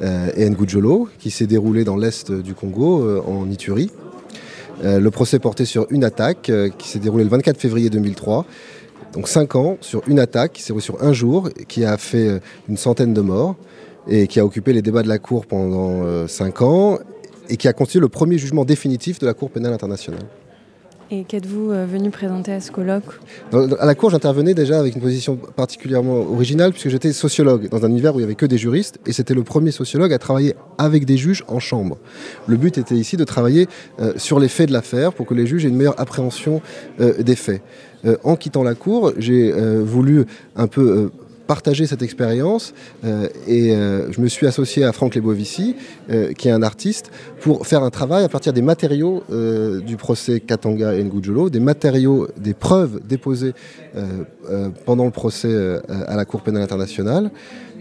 euh, 0.03 0.31
et 0.37 0.49
Ngujolo, 0.49 1.09
qui 1.19 1.31
s'est 1.31 1.47
déroulé 1.47 1.85
dans 1.85 1.97
l'est 1.97 2.31
du 2.31 2.55
Congo, 2.55 3.03
euh, 3.03 3.23
en 3.27 3.51
Ituri. 3.51 3.91
Euh, 4.85 4.99
le 4.99 5.11
procès 5.11 5.39
portait 5.39 5.65
sur 5.65 5.87
une 5.91 6.05
attaque 6.05 6.51
euh, 6.51 6.69
qui 6.77 6.89
s'est 6.89 6.99
déroulée 6.99 7.25
le 7.25 7.31
24 7.31 7.59
février 7.59 7.91
2003. 7.91 8.45
Donc 9.15 9.29
5 9.29 9.57
ans 9.57 9.77
sur 9.81 10.03
une 10.09 10.19
attaque 10.19 10.53
qui 10.53 10.63
s'est 10.63 10.69
déroulée 10.69 10.85
sur 10.85 11.03
un 11.03 11.13
jour, 11.13 11.51
qui 11.69 11.85
a 11.85 11.97
fait 11.99 12.29
euh, 12.29 12.39
une 12.69 12.77
centaine 12.77 13.15
de 13.15 13.21
morts 13.21 13.57
et 14.09 14.27
qui 14.27 14.41
a 14.41 14.45
occupé 14.45 14.73
les 14.73 14.83
débats 14.83 15.03
de 15.03 15.09
la 15.09 15.19
Cour 15.19 15.47
pendant 15.47 16.27
5 16.27 16.63
ans 16.63 16.99
et 17.49 17.57
qui 17.57 17.69
a 17.69 17.73
constitué 17.73 18.01
le 18.01 18.09
premier 18.09 18.37
jugement 18.37 18.65
définitif 18.65 19.21
de 19.21 19.27
la 19.27 19.35
Cour 19.35 19.49
pénale 19.49 19.73
internationale. 19.73 20.25
Et 21.15 21.25
qu'êtes-vous 21.25 21.73
euh, 21.73 21.85
venu 21.85 22.09
présenter 22.09 22.53
à 22.53 22.61
ce 22.61 22.71
colloque 22.71 23.05
À 23.53 23.85
la 23.85 23.95
Cour, 23.95 24.09
j'intervenais 24.09 24.55
déjà 24.55 24.79
avec 24.79 24.95
une 24.95 25.03
position 25.03 25.37
particulièrement 25.37 26.15
originale, 26.15 26.71
puisque 26.71 26.89
j'étais 26.89 27.13
sociologue 27.13 27.69
dans 27.69 27.85
un 27.85 27.91
univers 27.91 28.15
où 28.15 28.19
il 28.19 28.23
n'y 28.23 28.25
avait 28.25 28.35
que 28.35 28.47
des 28.47 28.57
juristes, 28.57 28.99
et 29.05 29.13
c'était 29.13 29.35
le 29.35 29.43
premier 29.43 29.73
sociologue 29.73 30.11
à 30.15 30.19
travailler 30.19 30.55
avec 30.79 31.05
des 31.05 31.19
juges 31.19 31.45
en 31.49 31.61
chambre. 31.61 31.99
Le 32.47 32.57
but 32.57 32.79
était 32.79 32.95
ici 32.95 33.19
de 33.19 33.25
travailler 33.25 33.69
euh, 34.01 34.15
sur 34.17 34.41
les 34.41 34.49
faits 34.49 34.69
de 34.69 34.73
l'affaire 34.73 35.13
pour 35.13 35.27
que 35.27 35.35
les 35.35 35.47
juges 35.47 35.67
aient 35.67 35.69
une 35.69 35.77
meilleure 35.77 36.01
appréhension 36.01 36.63
euh, 36.99 37.23
des 37.23 37.37
faits. 37.37 37.61
en 38.25 38.35
quittant 38.35 38.63
la 38.63 38.75
Cour, 38.75 39.13
j'ai 39.19 39.53
voulu 39.83 40.25
un 40.57 40.67
peu 40.67 41.11
partager 41.47 41.87
cette 41.87 42.03
expérience 42.03 42.75
euh, 43.05 43.29
et 43.47 43.75
euh, 43.75 44.11
je 44.13 44.21
me 44.21 44.29
suis 44.29 44.47
associé 44.47 44.85
à 44.85 44.93
Franck 44.93 45.15
Lebovici, 45.15 45.77
euh, 46.11 46.33
qui 46.33 46.49
est 46.49 46.53
un 46.53 46.63
artiste, 46.63 47.11
pour 47.41 47.67
faire 47.67 47.83
un 47.83 47.91
travail 47.91 48.25
à 48.25 48.29
partir 48.29 48.53
des 48.53 48.63
matériaux 48.63 49.23
du 49.85 49.97
procès 49.97 50.41
Katanga 50.41 50.95
et 50.95 51.03
Ngujolo, 51.03 51.51
des 51.51 51.61
matériaux, 51.61 52.29
des 52.37 52.55
preuves 52.55 53.01
déposées 53.07 53.53
pendant 54.87 55.05
le 55.05 55.11
procès 55.11 55.81
à 55.89 56.17
la 56.17 56.25
Cour 56.25 56.43
pénale 56.43 56.63
internationale. 56.63 57.31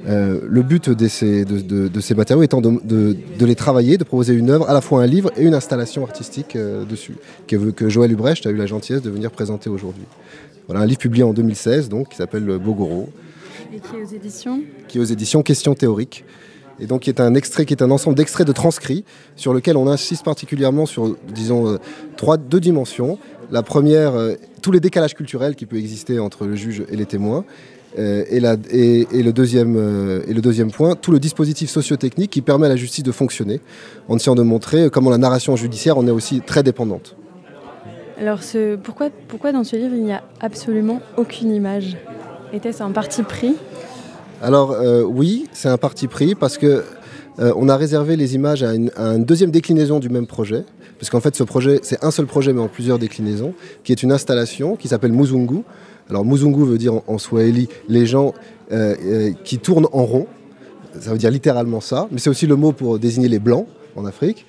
le 0.08 0.62
but 0.62 0.90
de 0.90 1.08
ces, 1.08 1.46
de, 1.46 2.00
ces 2.00 2.16
matériaux 2.16 2.44
étant 2.44 2.62
de, 2.62 3.16
les 3.40 3.56
travailler, 3.56 3.98
de 3.98 4.04
proposer 4.04 4.34
une 4.34 4.50
œuvre, 4.50 4.68
à 4.70 4.74
la 4.74 4.82
fois 4.82 5.04
un 5.04 5.08
livre 5.08 5.32
et 5.38 5.44
une 5.44 5.54
installation 5.54 6.04
artistique 6.04 6.58
dessus, 6.90 7.16
que, 7.48 7.56
que 7.72 7.90
Joël 7.90 8.12
Ubrecht 8.12 8.46
a 8.48 8.50
eu 8.50 8.58
la 8.58 8.66
gentillesse 8.66 9.04
de 9.04 9.12
venir 9.12 9.30
présenter 9.32 9.70
aujourd'hui. 9.70 10.06
Voilà 10.68 10.82
un 10.82 10.86
livre 10.86 11.00
publié 11.00 11.24
en 11.24 11.34
2016 11.34 11.90
donc, 11.90 12.10
qui 12.10 12.16
s'appelle 12.16 12.46
Bogoro. 12.58 13.10
Et 13.74 13.80
qui 13.80 13.96
est 13.96 14.02
aux 14.02 14.16
éditions 14.16 14.62
Qui 14.88 14.98
est 14.98 15.02
aux 15.02 15.06
éditions 15.06 15.44
Questions 15.44 15.76
théoriques. 15.76 16.26
Et 16.80 16.88
donc, 16.88 17.02
qui 17.02 17.10
est 17.10 17.22
un 17.22 17.36
extrait, 17.36 17.66
qui 17.66 17.74
est 17.74 17.84
un 17.84 17.92
ensemble 17.92 18.18
d'extraits 18.18 18.46
de 18.46 18.52
transcrits 18.52 19.06
sur 19.36 19.54
lequel 19.54 19.78
on 19.78 19.88
insiste 19.88 20.26
particulièrement 20.26 20.86
sur, 20.86 21.16
disons, 21.34 21.68
euh, 21.68 21.78
trois, 22.18 22.38
deux 22.38 22.60
dimensions. 22.60 23.18
La 23.52 23.62
première, 23.64 24.16
euh, 24.16 24.34
tous 24.62 24.72
les 24.72 24.80
décalages 24.80 25.14
culturels 25.14 25.56
qui 25.56 25.66
peuvent 25.66 25.80
exister 25.80 26.20
entre 26.20 26.46
le 26.46 26.56
juge 26.56 26.84
et 26.90 26.96
les 26.96 27.06
témoins. 27.06 27.46
Euh, 28.00 28.24
et, 28.30 28.40
la, 28.40 28.56
et, 28.72 29.06
le 29.12 29.32
deuxième, 29.32 29.76
et 30.28 30.34
le 30.34 30.42
deuxième 30.42 30.72
point, 30.72 30.96
tout 30.96 31.12
le 31.12 31.20
dispositif 31.20 31.70
sociotechnique 31.70 32.32
qui 32.32 32.42
permet 32.42 32.66
à 32.66 32.70
la 32.70 32.78
justice 32.78 33.04
de 33.04 33.12
fonctionner, 33.12 33.62
en 34.08 34.16
essayant 34.16 34.36
de 34.36 34.44
montrer 34.44 34.90
comment 34.90 35.10
la 35.10 35.18
narration 35.18 35.56
judiciaire 35.56 35.98
en 35.98 36.08
est 36.08 36.12
aussi 36.12 36.42
très 36.42 36.64
dépendante. 36.64 37.16
Alors, 38.18 38.44
ce, 38.44 38.76
pourquoi, 38.76 39.10
pourquoi 39.28 39.52
dans 39.52 39.64
ce 39.64 39.76
livre 39.76 39.96
il 39.96 40.04
n'y 40.04 40.14
a 40.14 40.24
absolument 40.40 41.02
aucune 41.18 41.54
image? 41.54 41.98
Était-ce 42.54 42.84
un 42.84 42.92
parti 42.92 43.24
pris 43.24 43.56
Alors 44.42 44.72
euh, 44.72 45.04
oui, 45.04 45.48
c'est 45.54 45.70
un 45.70 45.78
parti 45.78 46.08
pris 46.08 46.36
parce 46.36 46.58
que 46.58 46.84
euh, 47.40 47.54
on 47.56 47.70
a 47.70 47.78
réservé 47.78 48.18
les 48.18 48.36
images 48.36 48.64
à 48.64 48.74
une, 48.74 48.92
deuxième 49.20 49.52
déclinaison 49.52 50.00
du 50.00 50.10
même 50.10 50.28
projet, 50.28 50.66
puisqu'en 50.98 51.22
fait 51.22 51.36
ce 51.36 51.44
projet, 51.44 51.80
c'est 51.82 52.04
un 52.04 52.12
seul 52.12 52.26
projet 52.26 52.52
mais 52.54 52.62
en 52.62 52.68
plusieurs 52.68 53.00
déclinaisons, 53.00 53.54
qui 53.84 53.92
est 53.92 54.04
une 54.04 54.12
installation 54.12 54.76
qui 54.76 54.88
s'appelle 54.88 55.14
Muzungu. 55.14 55.64
Alors 56.10 56.26
Muzungu 56.26 56.66
veut 56.66 56.78
dire 56.78 57.02
en, 57.08 57.18
swahili 57.18 57.70
les 57.88 58.06
gens 58.06 58.34
euh, 58.72 59.32
qui 59.44 59.60
tournent 59.60 59.88
en 59.94 60.04
rond, 60.04 60.28
ça 61.00 61.12
veut 61.12 61.18
dire 61.18 61.32
littéralement 61.32 61.80
ça, 61.80 62.08
mais 62.12 62.20
c'est 62.20 62.30
aussi 62.30 62.48
le 62.48 62.58
mot 62.58 62.74
pour 62.74 63.00
désigner 63.00 63.30
les 63.30 63.40
blancs 63.40 63.66
en 63.96 64.06
Afrique, 64.06 64.46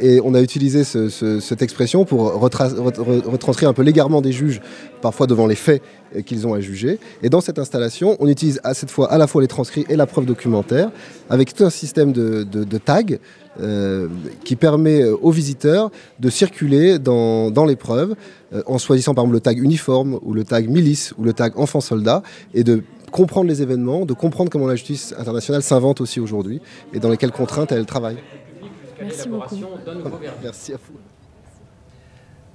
Et 0.00 0.20
on 0.24 0.34
a 0.34 0.40
utilisé 0.40 0.84
cette 0.84 1.62
expression 1.62 2.04
pour 2.04 2.32
retranscrire 2.34 3.68
un 3.68 3.72
peu 3.72 3.82
l'égarement 3.82 4.20
des 4.20 4.32
juges, 4.32 4.60
parfois 5.00 5.26
devant 5.26 5.46
les 5.46 5.54
faits 5.54 5.82
qu'ils 6.26 6.46
ont 6.46 6.54
à 6.54 6.60
juger. 6.60 6.98
Et 7.22 7.28
dans 7.28 7.40
cette 7.40 7.58
installation, 7.58 8.16
on 8.20 8.28
utilise 8.28 8.60
à 8.64 8.74
cette 8.74 8.90
fois 8.90 9.10
à 9.12 9.18
la 9.18 9.26
fois 9.26 9.42
les 9.42 9.48
transcrits 9.48 9.84
et 9.88 9.96
la 9.96 10.06
preuve 10.06 10.26
documentaire, 10.26 10.90
avec 11.30 11.54
tout 11.54 11.64
un 11.64 11.70
système 11.70 12.12
de, 12.12 12.44
tags 12.78 13.02
euh, 13.60 14.06
qui 14.44 14.54
permet 14.54 15.04
aux 15.04 15.30
visiteurs 15.30 15.90
de 16.20 16.30
circuler 16.30 16.98
dans, 16.98 17.50
dans 17.50 17.64
l'épreuve 17.64 18.14
euh, 18.54 18.62
en 18.66 18.78
choisissant 18.78 19.14
par 19.14 19.24
exemple 19.24 19.34
le 19.34 19.40
tag 19.40 19.58
uniforme 19.58 20.18
ou 20.22 20.32
le 20.32 20.44
tag 20.44 20.68
milice 20.68 21.12
ou 21.18 21.24
le 21.24 21.32
tag 21.32 21.52
enfant 21.56 21.80
soldat 21.80 22.22
et 22.54 22.62
de 22.62 22.82
comprendre 23.10 23.48
les 23.48 23.62
événements, 23.62 24.06
de 24.06 24.14
comprendre 24.14 24.50
comment 24.50 24.66
la 24.66 24.76
justice 24.76 25.14
internationale 25.18 25.62
s'invente 25.62 26.00
aussi 26.00 26.20
aujourd'hui 26.20 26.60
et 26.92 27.00
dans 27.00 27.10
lesquelles 27.10 27.32
contraintes 27.32 27.72
elle 27.72 27.86
travaille. 27.86 28.18
Merci 29.00 29.28
beaucoup. 29.28 29.56
Merci 30.42 30.72
à 30.72 30.76
vous. 30.76 30.98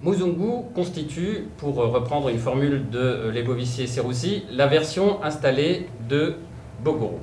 Muzungu 0.04 0.66
constitue, 0.76 1.48
pour 1.58 1.76
reprendre 1.76 2.28
une 2.28 2.38
formule 2.38 2.90
de 2.90 3.00
euh, 3.00 3.32
Lebovici 3.32 3.84
et 3.84 3.88
Serroussi, 3.88 4.44
la 4.52 4.68
version 4.68 5.24
installée 5.24 5.88
de 6.10 6.36
Bogoro. 6.84 7.20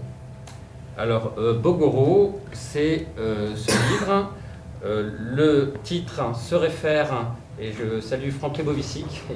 Alors, 0.97 1.35
euh, 1.37 1.59
Bogoro, 1.59 2.41
c'est 2.53 3.07
euh, 3.19 3.55
ce 3.55 3.71
livre. 3.71 4.33
le 4.83 5.75
titre 5.83 6.35
se 6.35 6.55
réfère, 6.55 7.35
et 7.61 7.71
je 7.73 8.01
salue 8.01 8.31
Franck 8.31 8.57
Lebovici 8.57 9.05
qui, 9.29 9.35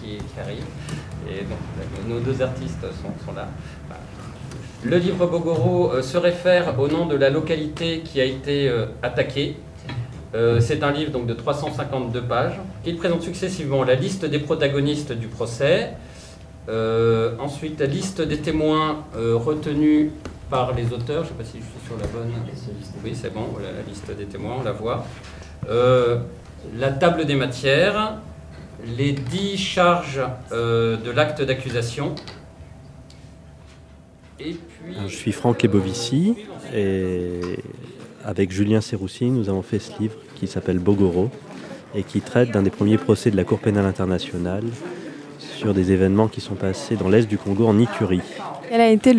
qui, 0.00 0.40
arrive, 0.40 0.64
et 1.28 1.44
nos 2.08 2.20
deux 2.20 2.40
artistes 2.40 2.86
sont, 3.26 3.32
là. 3.34 3.48
Le 4.84 4.96
livre 4.96 5.26
Bogoro 5.26 6.02
se 6.02 6.16
réfère 6.16 6.78
au 6.78 6.88
nom 6.88 7.06
de 7.06 7.16
la 7.16 7.30
localité 7.30 8.00
qui 8.00 8.20
a 8.20 8.24
été 8.24 8.70
attaquée 9.02 9.56
euh, 10.34 10.60
c'est 10.60 10.82
un 10.82 10.90
livre 10.90 11.10
donc, 11.10 11.26
de 11.26 11.34
352 11.34 12.22
pages 12.22 12.60
qui 12.84 12.92
présente 12.92 13.22
successivement 13.22 13.82
la 13.82 13.94
liste 13.94 14.24
des 14.24 14.38
protagonistes 14.38 15.12
du 15.12 15.26
procès, 15.26 15.92
euh, 16.68 17.34
ensuite 17.38 17.80
la 17.80 17.86
liste 17.86 18.20
des 18.20 18.38
témoins 18.38 19.04
euh, 19.16 19.36
retenus 19.36 20.10
par 20.50 20.74
les 20.74 20.92
auteurs. 20.92 21.24
Je 21.24 21.32
ne 21.32 21.38
sais 21.38 21.42
pas 21.42 21.44
si 21.44 21.58
je 21.58 21.64
suis 21.64 21.86
sur 21.86 21.96
la 21.96 22.06
bonne. 22.08 22.32
Oui, 23.04 23.12
c'est 23.14 23.32
bon, 23.32 23.46
voilà 23.52 23.68
la 23.72 23.82
liste 23.88 24.10
des 24.16 24.26
témoins, 24.26 24.56
on 24.60 24.64
la 24.64 24.72
voit. 24.72 25.06
la 26.76 26.90
table 26.90 27.24
des 27.24 27.34
matières, 27.34 28.18
les 28.98 29.12
dix 29.12 29.56
charges 29.56 30.20
de 30.50 31.10
l'acte 31.10 31.42
d'accusation. 31.42 32.14
Et 34.40 34.54
puis... 34.54 34.94
je 35.06 35.14
suis 35.14 35.32
Franck 35.32 35.62
Lebovici 35.62 36.34
et 36.74 37.40
avec 38.24 38.52
Julien 38.52 38.80
Serroussi, 38.80 39.26
nous 39.26 39.48
avons 39.48 39.62
fait 39.62 39.78
ce 39.78 39.98
livre 40.00 40.14
qui 40.36 40.46
s'appelle 40.46 40.78
Bogoro 40.78 41.30
et 41.94 42.02
qui 42.02 42.20
traite 42.20 42.50
d'un 42.50 42.62
des 42.62 42.70
premiers 42.70 42.98
procès 42.98 43.30
de 43.30 43.36
la 43.36 43.44
Cour 43.44 43.58
pénale 43.58 43.86
internationale 43.86 44.64
sur 45.38 45.74
des 45.74 45.92
événements 45.92 46.28
qui 46.28 46.40
sont 46.40 46.54
passés 46.54 46.96
dans 46.96 47.08
l'est 47.08 47.26
du 47.28 47.38
Congo 47.38 47.66
en 47.66 47.78
Iturie. 47.78 48.20
Quel 48.68 48.80
a 48.80 48.90
été 48.90 49.12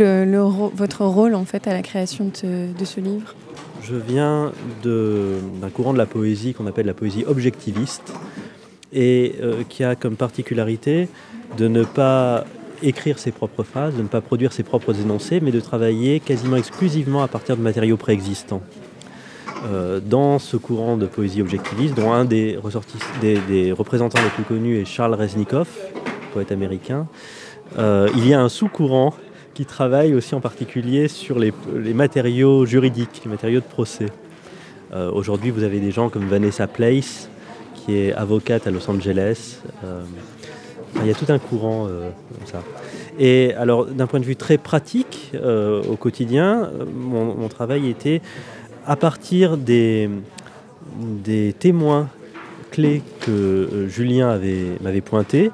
votre 0.74 1.06
rôle 1.06 1.36
en 1.36 1.46
fait 1.46 1.68
à 1.68 1.74
la 1.74 1.82
création 1.82 2.32
de, 2.44 2.86
ce 2.86 3.00
livre? 3.00 3.36
Je 3.82 3.96
viens 3.96 4.52
d'un 4.84 5.70
courant 5.74 5.94
de 5.94 5.98
la 5.98 6.06
poésie 6.06 6.54
qu'on 6.54 6.68
appelle 6.68 6.86
la 6.86 6.94
poésie 6.94 7.26
objectiviste 7.28 8.14
et 8.94 9.36
euh, 9.42 9.64
qui 9.68 9.84
a 9.84 9.96
comme 9.96 10.16
particularité 10.16 11.10
de 11.58 11.68
ne 11.68 11.84
pas 11.84 12.46
écrire 12.84 13.20
ses 13.20 13.32
propres 13.32 13.64
phrases, 13.64 13.96
de 13.96 14.02
ne 14.02 14.08
pas 14.08 14.22
produire 14.22 14.54
ses 14.54 14.64
propres 14.64 15.00
énoncés, 15.00 15.40
mais 15.40 15.52
de 15.52 15.60
travailler 15.60 16.20
quasiment 16.20 16.56
exclusivement 16.56 17.22
à 17.22 17.28
partir 17.28 17.58
de 17.58 17.62
matériaux 17.62 17.98
préexistants. 17.98 18.62
Euh, 19.66 20.00
dans 20.00 20.40
ce 20.40 20.56
courant 20.56 20.96
de 20.96 21.06
poésie 21.06 21.42
objectiviste, 21.42 21.96
dont 21.96 22.14
un 22.14 22.24
des, 22.24 22.58
représentants 22.58 24.22
les 24.24 24.30
plus 24.30 24.44
connus 24.44 24.78
est 24.78 24.86
Charles 24.86 25.16
Reznikov, 25.16 25.68
poète 26.34 26.52
américain, 26.52 27.08
euh, 27.78 28.10
il 28.16 28.28
y 28.28 28.34
a 28.34 28.42
un 28.42 28.50
sous-courant 28.50 29.14
qui 29.54 29.66
travaille 29.66 30.14
aussi 30.14 30.34
en 30.34 30.40
particulier 30.40 31.10
sur 31.10 31.40
les, 31.40 31.52
matériaux 31.94 32.66
juridiques, 32.66 33.22
les 33.26 33.30
matériaux 33.30 33.60
de 33.60 33.66
procès. 33.66 34.08
Euh, 34.94 35.12
aujourd'hui, 35.12 35.52
vous 35.52 35.64
avez 35.64 35.80
des 35.80 35.92
gens 35.92 36.10
comme 36.10 36.26
Vanessa 36.28 36.66
Place, 36.68 37.30
qui 37.74 37.98
est 37.98 38.14
avocate 38.14 38.66
à 38.66 38.72
Los 38.72 38.90
Angeles. 38.90 39.60
Il 40.96 41.08
y 41.08 41.12
a 41.12 41.14
tout 41.14 41.32
un 41.32 41.40
courant 41.40 41.88
comme 41.88 42.48
ça. 42.48 42.62
Et 43.20 43.54
alors, 43.56 43.86
d'un 43.86 44.08
point 44.08 44.20
de 44.20 44.26
vue 44.26 44.36
très 44.36 44.58
pratique, 44.58 45.32
au 45.34 45.96
quotidien, 45.96 46.70
mon, 46.94 47.36
mon 47.36 47.48
travail 47.48 47.90
était 47.90 48.22
à 48.90 48.96
partir 48.96 49.56
des, 49.56 50.10
témoins 51.60 52.10
clés 52.72 53.04
que 53.22 53.30
euh, 53.32 53.88
Julien 53.88 54.40
m'avait 54.82 55.02
pointés, 55.02 55.52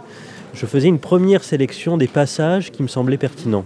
je 0.54 0.66
faisais 0.66 0.88
une 0.88 1.00
première 1.00 1.44
sélection 1.44 1.98
des 1.98 2.08
passages 2.08 2.72
qui 2.72 2.82
me 2.82 2.88
semblaient 2.88 3.18
pertinents. 3.18 3.66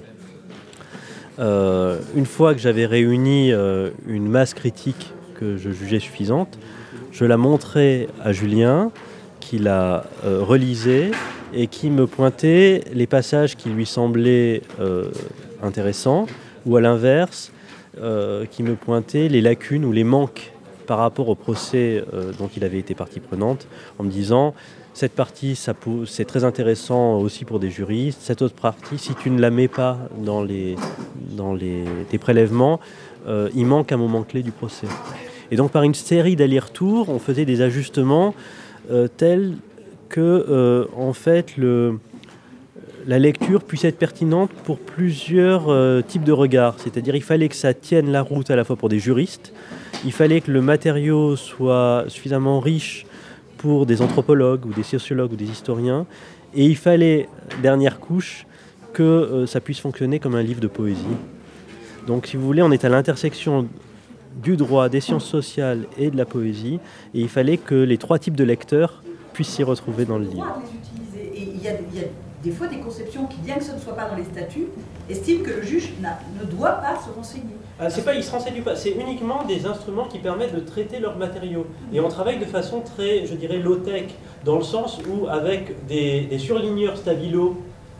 Euh, 1.37 1.99
une 2.15 2.25
fois 2.25 2.55
que 2.55 2.59
j'avais 2.59 2.87
réuni 2.87 3.53
euh, 3.53 3.91
une 4.07 4.27
masse 4.27 4.55
critique 4.55 5.13
que 5.35 5.55
je 5.57 5.69
jugeais 5.69 5.99
suffisante, 5.99 6.57
je 7.11 7.25
la 7.25 7.37
montrais 7.37 8.07
à 8.23 8.31
Julien, 8.33 8.91
qui 9.39 9.59
la 9.59 10.05
relisait 10.23 11.11
et 11.53 11.67
qui 11.67 11.89
me 11.89 12.07
pointait 12.07 12.83
les 12.93 13.07
passages 13.07 13.55
qui 13.55 13.69
lui 13.69 13.85
semblaient 13.85 14.61
intéressants, 15.61 16.27
ou 16.65 16.77
à 16.77 16.81
l'inverse, 16.81 17.51
euh, 18.01 18.45
qui 18.45 18.63
me 18.63 18.75
pointait 18.75 19.27
les 19.27 19.41
lacunes 19.41 19.83
ou 19.83 19.91
les 19.91 20.03
manques 20.03 20.53
par 20.87 20.99
rapport 20.99 21.27
au 21.27 21.35
procès 21.35 22.03
euh, 22.13 22.31
dont 22.37 22.49
il 22.55 22.63
avait 22.63 22.79
été 22.79 22.95
partie 22.95 23.19
prenante, 23.19 23.67
en 23.97 24.03
me 24.03 24.09
disant 24.09 24.53
cette 24.93 25.13
partie, 25.13 25.57
c'est 26.05 26.25
très 26.25 26.43
intéressant 26.43 27.19
aussi 27.19 27.45
pour 27.45 27.59
des 27.59 27.69
juristes. 27.69 28.19
Cette 28.21 28.41
autre 28.41 28.55
partie, 28.55 28.97
si 28.97 29.15
tu 29.15 29.29
ne 29.29 29.39
la 29.39 29.49
mets 29.49 29.67
pas 29.67 29.97
dans, 30.17 30.43
les, 30.43 30.75
dans 31.31 31.53
les, 31.53 31.83
tes 32.09 32.17
prélèvements, 32.17 32.79
euh, 33.27 33.49
il 33.55 33.65
manque 33.65 33.91
un 33.91 33.97
moment 33.97 34.23
clé 34.23 34.43
du 34.43 34.51
procès. 34.51 34.87
Et 35.51 35.55
donc 35.55 35.71
par 35.71 35.83
une 35.83 35.93
série 35.93 36.35
d'allers-retours, 36.35 37.09
on 37.09 37.19
faisait 37.19 37.45
des 37.45 37.61
ajustements 37.61 38.33
tels 39.17 39.53
que, 40.19 40.87
en 40.95 41.13
fait, 41.13 41.55
le, 41.57 41.99
la 43.07 43.19
lecture 43.19 43.63
puisse 43.63 43.85
être 43.85 43.97
pertinente 43.97 44.51
pour 44.65 44.77
plusieurs 44.77 45.69
euh, 45.69 46.01
types 46.01 46.23
de 46.23 46.31
regards. 46.31 46.75
C'est-à-dire 46.77 47.15
il 47.15 47.23
fallait 47.23 47.49
que 47.49 47.55
ça 47.55 47.73
tienne 47.73 48.11
la 48.11 48.21
route 48.21 48.51
à 48.51 48.55
la 48.55 48.63
fois 48.63 48.75
pour 48.75 48.89
des 48.89 48.99
juristes, 48.99 49.53
il 50.05 50.11
fallait 50.11 50.41
que 50.41 50.51
le 50.51 50.61
matériau 50.61 51.35
soit 51.35 52.05
suffisamment 52.07 52.59
riche 52.59 53.05
pour 53.57 53.85
des 53.85 54.01
anthropologues 54.01 54.65
ou 54.65 54.73
des 54.73 54.83
sociologues 54.83 55.33
ou 55.33 55.35
des 55.35 55.49
historiens, 55.49 56.05
et 56.53 56.65
il 56.65 56.77
fallait, 56.77 57.27
dernière 57.61 57.99
couche, 57.99 58.45
que 58.93 59.03
euh, 59.03 59.45
ça 59.45 59.59
puisse 59.59 59.79
fonctionner 59.79 60.19
comme 60.19 60.35
un 60.35 60.43
livre 60.43 60.61
de 60.61 60.67
poésie. 60.67 61.17
Donc 62.07 62.27
si 62.27 62.37
vous 62.37 62.45
voulez, 62.45 62.61
on 62.61 62.71
est 62.71 62.85
à 62.85 62.89
l'intersection 62.89 63.67
du 64.41 64.55
droit, 64.55 64.87
des 64.89 65.01
sciences 65.01 65.25
sociales 65.25 65.85
et 65.97 66.09
de 66.09 66.17
la 66.17 66.25
poésie, 66.25 66.79
et 67.13 67.21
il 67.21 67.29
fallait 67.29 67.57
que 67.57 67.75
les 67.75 67.97
trois 67.97 68.19
types 68.19 68.35
de 68.35 68.43
lecteurs 68.43 69.03
puissent 69.39 69.55
s'y 69.55 69.63
retrouver 69.63 70.03
dans 70.03 70.17
le 70.17 70.25
livre 70.25 70.45
des 72.43 72.51
fois 72.51 72.67
des 72.67 72.79
conceptions 72.79 73.25
qui, 73.25 73.37
bien 73.37 73.55
que 73.55 73.63
ce 73.63 73.73
ne 73.73 73.79
soit 73.79 73.95
pas 73.95 74.07
dans 74.09 74.15
les 74.15 74.23
statuts, 74.23 74.67
estiment 75.09 75.43
que 75.43 75.51
le 75.51 75.61
juge 75.61 75.93
ne 76.01 76.45
doit 76.45 76.71
pas 76.71 76.97
se 76.97 77.09
renseigner. 77.09 77.55
Ah, 77.79 77.89
c'est 77.89 78.03
pas, 78.03 78.13
il 78.13 78.23
se 78.23 78.31
renseigne 78.31 78.61
pas, 78.61 78.75
c'est 78.75 78.91
uniquement 78.91 79.43
des 79.45 79.65
instruments 79.65 80.05
qui 80.05 80.19
permettent 80.19 80.55
de 80.55 80.61
traiter 80.61 80.99
leurs 80.99 81.17
matériaux. 81.17 81.65
Et 81.93 81.99
on 81.99 82.07
travaille 82.07 82.39
de 82.39 82.45
façon 82.45 82.81
très, 82.81 83.25
je 83.25 83.35
dirais, 83.35 83.57
low-tech, 83.59 84.05
dans 84.45 84.57
le 84.57 84.63
sens 84.63 84.99
où 85.09 85.27
avec 85.27 85.85
des, 85.87 86.37
surligneurs 86.37 86.97
stabilo 86.97 87.57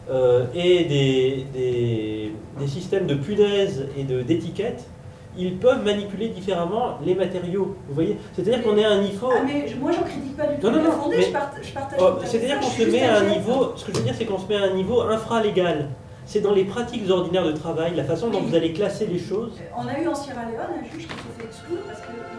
euh, 0.10 0.46
et 0.54 0.86
des, 0.86 1.46
des, 1.54 2.34
des, 2.60 2.68
systèmes 2.68 3.08
de 3.08 3.16
punaises 3.16 3.88
et 3.98 4.04
d'étiquettes, 4.04 4.88
ils 5.38 5.58
peuvent 5.58 5.84
manipuler 5.84 6.30
différemment 6.30 6.98
les 7.04 7.16
matériaux. 7.16 7.76
Vous 7.88 7.94
voyez? 7.94 8.18
C'est-à-dire 8.34 8.64
qu'on 8.64 8.78
est 8.78 8.86
à 8.86 8.92
un 8.92 9.02
niveau. 9.02 9.30
Ah, 9.32 9.42
mais 9.46 9.66
moi, 9.80 9.92
j'en 9.92 10.04
critique 10.04 10.36
pas 10.36 10.48
du 10.48 10.60
tout. 10.60 10.68
Non, 10.68 10.78
non, 10.78 10.84
non. 10.84 11.12
je, 11.12 11.32
partage. 11.32 11.74
Oh, 12.00 12.14
c'est-à-dire 12.24 12.60
qu'on 12.60 12.68
se 12.68 12.84
met 12.84 13.04
à 13.04 13.18
un 13.18 13.26
niveau. 13.26 13.74
Ce 13.76 13.86
que 13.86 13.94
je 13.94 13.98
veux 13.98 14.04
dire, 14.04 14.16
c'est 14.18 14.26
qu'on 14.26 14.40
se 14.40 14.48
met 14.48 14.58
à 14.58 14.64
un 14.64 14.74
niveau 14.74 15.02
infralégal. 15.02 15.90
C'est 16.26 16.42
dans 16.42 16.54
les 16.54 16.66
pratiques 16.66 17.10
ordinaires 17.10 17.46
de 17.46 17.54
travail, 17.54 17.96
la 17.96 18.04
façon 18.04 18.30
dont 18.30 18.42
vous 18.42 18.54
allez 18.54 18.72
classer 18.74 19.08
les 19.08 19.18
choses. 19.18 19.54
On 19.76 19.88
a 19.88 20.00
eu 20.00 20.08
en 20.08 20.14
Sierra 20.14 20.44
Leone 20.44 20.80
un 20.80 20.84
juge 20.84 21.08
qui 21.08 21.14
s'est 21.14 21.40
fait 21.40 21.46
exclure 21.46 21.80
parce 21.88 22.00
qu'il 22.02 22.10
avait. 22.10 22.30